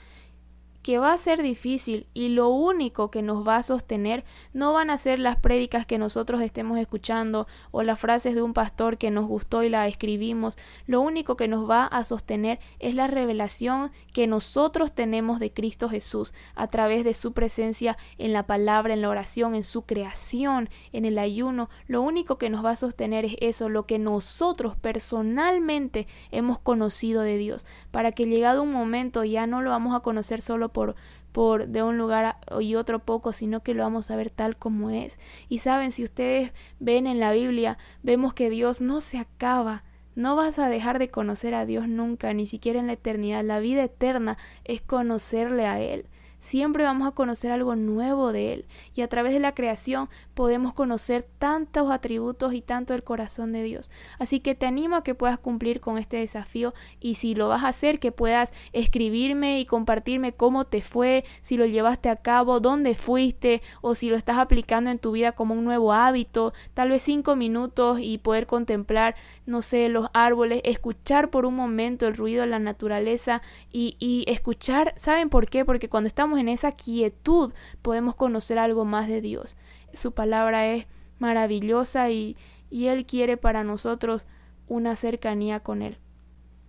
que 0.82 0.98
va 0.98 1.12
a 1.12 1.18
ser 1.18 1.42
difícil 1.42 2.06
y 2.12 2.28
lo 2.28 2.48
único 2.48 3.10
que 3.10 3.22
nos 3.22 3.46
va 3.46 3.56
a 3.56 3.62
sostener 3.62 4.24
no 4.52 4.72
van 4.72 4.90
a 4.90 4.98
ser 4.98 5.18
las 5.18 5.36
prédicas 5.36 5.86
que 5.86 5.98
nosotros 5.98 6.42
estemos 6.42 6.78
escuchando 6.78 7.46
o 7.70 7.82
las 7.82 8.00
frases 8.00 8.34
de 8.34 8.42
un 8.42 8.52
pastor 8.52 8.98
que 8.98 9.10
nos 9.10 9.26
gustó 9.26 9.62
y 9.62 9.68
la 9.68 9.86
escribimos. 9.86 10.58
Lo 10.86 11.00
único 11.00 11.36
que 11.36 11.48
nos 11.48 11.70
va 11.70 11.86
a 11.86 12.04
sostener 12.04 12.58
es 12.80 12.94
la 12.94 13.06
revelación 13.06 13.92
que 14.12 14.26
nosotros 14.26 14.92
tenemos 14.92 15.38
de 15.38 15.52
Cristo 15.52 15.88
Jesús 15.88 16.34
a 16.56 16.66
través 16.66 17.04
de 17.04 17.14
su 17.14 17.32
presencia 17.32 17.96
en 18.18 18.32
la 18.32 18.46
palabra, 18.46 18.94
en 18.94 19.02
la 19.02 19.08
oración, 19.08 19.54
en 19.54 19.64
su 19.64 19.82
creación, 19.82 20.68
en 20.92 21.04
el 21.04 21.18
ayuno. 21.18 21.70
Lo 21.86 22.02
único 22.02 22.38
que 22.38 22.50
nos 22.50 22.64
va 22.64 22.70
a 22.70 22.76
sostener 22.76 23.24
es 23.24 23.36
eso, 23.40 23.68
lo 23.68 23.86
que 23.86 23.98
nosotros 23.98 24.76
personalmente 24.76 26.08
hemos 26.30 26.58
conocido 26.58 27.22
de 27.22 27.36
Dios, 27.36 27.66
para 27.90 28.12
que 28.12 28.26
llegado 28.32 28.62
un 28.62 28.72
momento 28.72 29.24
ya 29.24 29.46
no 29.46 29.62
lo 29.62 29.70
vamos 29.70 29.94
a 29.94 30.00
conocer 30.00 30.40
solo 30.40 30.71
por, 30.72 30.94
por 31.32 31.68
de 31.68 31.82
un 31.82 31.98
lugar 31.98 32.36
y 32.60 32.74
otro 32.74 33.00
poco, 33.00 33.32
sino 33.32 33.62
que 33.62 33.74
lo 33.74 33.82
vamos 33.82 34.10
a 34.10 34.16
ver 34.16 34.30
tal 34.30 34.56
como 34.56 34.90
es. 34.90 35.18
Y 35.48 35.58
saben, 35.58 35.92
si 35.92 36.04
ustedes 36.04 36.52
ven 36.80 37.06
en 37.06 37.20
la 37.20 37.32
Biblia, 37.32 37.78
vemos 38.02 38.34
que 38.34 38.50
Dios 38.50 38.80
no 38.80 39.00
se 39.00 39.18
acaba. 39.18 39.84
No 40.14 40.36
vas 40.36 40.58
a 40.58 40.68
dejar 40.68 40.98
de 40.98 41.10
conocer 41.10 41.54
a 41.54 41.64
Dios 41.64 41.88
nunca, 41.88 42.34
ni 42.34 42.46
siquiera 42.46 42.78
en 42.78 42.86
la 42.86 42.94
eternidad. 42.94 43.42
La 43.42 43.60
vida 43.60 43.84
eterna 43.84 44.36
es 44.64 44.82
conocerle 44.82 45.66
a 45.66 45.80
Él. 45.80 46.06
Siempre 46.42 46.82
vamos 46.82 47.06
a 47.06 47.12
conocer 47.12 47.52
algo 47.52 47.76
nuevo 47.76 48.32
de 48.32 48.52
Él 48.52 48.64
y 48.96 49.02
a 49.02 49.08
través 49.08 49.32
de 49.32 49.38
la 49.38 49.54
creación 49.54 50.10
podemos 50.34 50.74
conocer 50.74 51.24
tantos 51.38 51.88
atributos 51.88 52.52
y 52.52 52.60
tanto 52.62 52.94
el 52.94 53.04
corazón 53.04 53.52
de 53.52 53.62
Dios. 53.62 53.92
Así 54.18 54.40
que 54.40 54.56
te 54.56 54.66
animo 54.66 54.96
a 54.96 55.04
que 55.04 55.14
puedas 55.14 55.38
cumplir 55.38 55.80
con 55.80 55.98
este 55.98 56.16
desafío 56.16 56.74
y 56.98 57.14
si 57.14 57.36
lo 57.36 57.46
vas 57.46 57.62
a 57.62 57.68
hacer, 57.68 58.00
que 58.00 58.10
puedas 58.10 58.52
escribirme 58.72 59.60
y 59.60 59.66
compartirme 59.66 60.32
cómo 60.32 60.64
te 60.64 60.82
fue, 60.82 61.24
si 61.42 61.56
lo 61.56 61.64
llevaste 61.64 62.08
a 62.08 62.16
cabo, 62.16 62.58
dónde 62.58 62.96
fuiste 62.96 63.62
o 63.80 63.94
si 63.94 64.10
lo 64.10 64.16
estás 64.16 64.38
aplicando 64.38 64.90
en 64.90 64.98
tu 64.98 65.12
vida 65.12 65.30
como 65.32 65.54
un 65.54 65.64
nuevo 65.64 65.92
hábito, 65.92 66.54
tal 66.74 66.90
vez 66.90 67.02
cinco 67.02 67.36
minutos 67.36 68.00
y 68.00 68.18
poder 68.18 68.48
contemplar, 68.48 69.14
no 69.46 69.62
sé, 69.62 69.88
los 69.88 70.08
árboles, 70.12 70.60
escuchar 70.64 71.30
por 71.30 71.46
un 71.46 71.54
momento 71.54 72.08
el 72.08 72.16
ruido 72.16 72.40
de 72.40 72.48
la 72.48 72.58
naturaleza 72.58 73.42
y, 73.70 73.96
y 74.00 74.24
escuchar, 74.26 74.92
¿saben 74.96 75.28
por 75.30 75.46
qué? 75.46 75.64
Porque 75.64 75.88
cuando 75.88 76.08
estamos 76.08 76.31
en 76.38 76.48
esa 76.48 76.72
quietud, 76.72 77.52
podemos 77.82 78.14
conocer 78.14 78.58
algo 78.58 78.84
más 78.84 79.08
de 79.08 79.20
Dios. 79.20 79.56
Su 79.92 80.12
palabra 80.12 80.66
es 80.66 80.86
maravillosa 81.18 82.10
y, 82.10 82.36
y 82.70 82.86
Él 82.86 83.06
quiere 83.06 83.36
para 83.36 83.64
nosotros 83.64 84.26
una 84.66 84.96
cercanía 84.96 85.60
con 85.60 85.82
Él. 85.82 85.98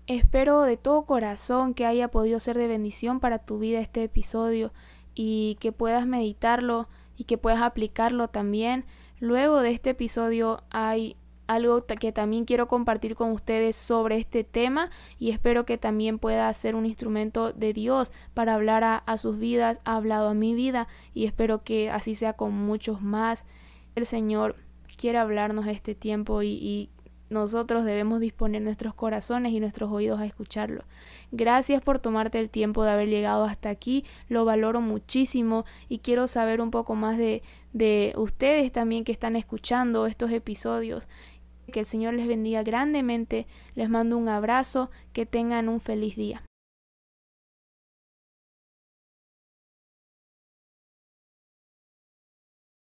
Espero 0.06 0.64
de 0.64 0.76
todo 0.76 1.06
corazón 1.06 1.74
que 1.74 1.86
haya 1.86 2.10
podido 2.10 2.40
ser 2.40 2.58
de 2.58 2.68
bendición 2.68 3.20
para 3.20 3.40
tu 3.40 3.60
vida 3.60 3.80
este 3.80 4.04
episodio 4.04 4.74
y 5.16 5.58
que 5.62 5.72
puedas 5.72 6.06
meditarlo 6.06 6.90
y 7.16 7.24
que 7.24 7.38
puedas 7.38 7.62
aplicarlo 7.62 8.28
también. 8.28 8.86
Luego 9.20 9.62
de 9.62 9.72
este 9.72 9.92
episodio 9.92 10.64
hay 10.70 11.16
algo 11.48 11.86
que 11.86 12.12
también 12.12 12.46
quiero 12.46 12.68
compartir 12.68 13.16
con 13.16 13.32
ustedes 13.32 13.76
sobre 13.76 14.18
este 14.18 14.44
tema 14.44 14.90
y 15.20 15.32
espero 15.32 15.66
que 15.66 15.78
también 15.78 16.20
pueda 16.20 16.54
ser 16.54 16.76
un 16.76 16.86
instrumento 16.86 17.54
de 17.54 17.74
Dios 17.74 18.12
para 18.34 18.56
hablar 18.56 18.84
a, 18.84 19.18
sus 19.18 19.38
vidas, 19.38 19.80
ha 19.86 19.96
hablado 19.96 20.30
a 20.30 20.34
mi 20.34 20.56
vida 20.56 20.88
y 21.14 21.26
espero 21.26 21.64
que 21.64 21.90
así 21.90 22.16
sea 22.16 22.34
con 22.34 22.54
muchos 22.54 23.02
más. 23.02 23.46
El 23.96 24.06
Señor 24.06 24.56
quiere 24.98 25.18
hablarnos 25.18 25.68
este 25.68 25.96
tiempo 25.96 26.42
y, 26.42 26.50
y 26.50 26.90
nosotros 27.34 27.84
debemos 27.84 28.20
disponer 28.20 28.62
nuestros 28.62 28.94
corazones 28.94 29.52
y 29.52 29.60
nuestros 29.60 29.92
oídos 29.92 30.22
a 30.22 30.26
escucharlo. 30.26 30.84
Gracias 31.32 31.82
por 31.82 32.00
tomarte 32.00 32.40
el 32.40 32.50
tiempo 32.50 32.84
de 32.84 32.92
haber 32.92 33.10
llegado 33.10 33.44
hasta 33.44 33.70
aquí, 33.70 34.06
lo 34.30 34.46
valoro 34.46 34.80
muchísimo 34.82 35.66
y 35.90 36.00
quiero 36.00 36.28
saber 36.28 36.62
un 36.62 36.72
poco 36.72 36.96
más 36.96 37.18
de, 37.18 37.42
de 37.74 38.14
ustedes 38.16 38.72
también 38.72 39.04
que 39.04 39.12
están 39.12 39.36
escuchando 39.36 40.06
estos 40.06 40.32
episodios 40.32 41.08
que 41.72 41.80
el 41.80 41.86
Señor 41.86 42.14
les 42.14 42.28
bendiga 42.28 42.64
grandemente. 42.64 43.48
Les 43.76 43.90
mando 43.90 44.18
un 44.18 44.30
abrazo. 44.30 44.92
Que 45.14 45.26
tengan 45.26 45.70
un 45.70 45.80
feliz 45.80 46.16
día. 46.16 46.44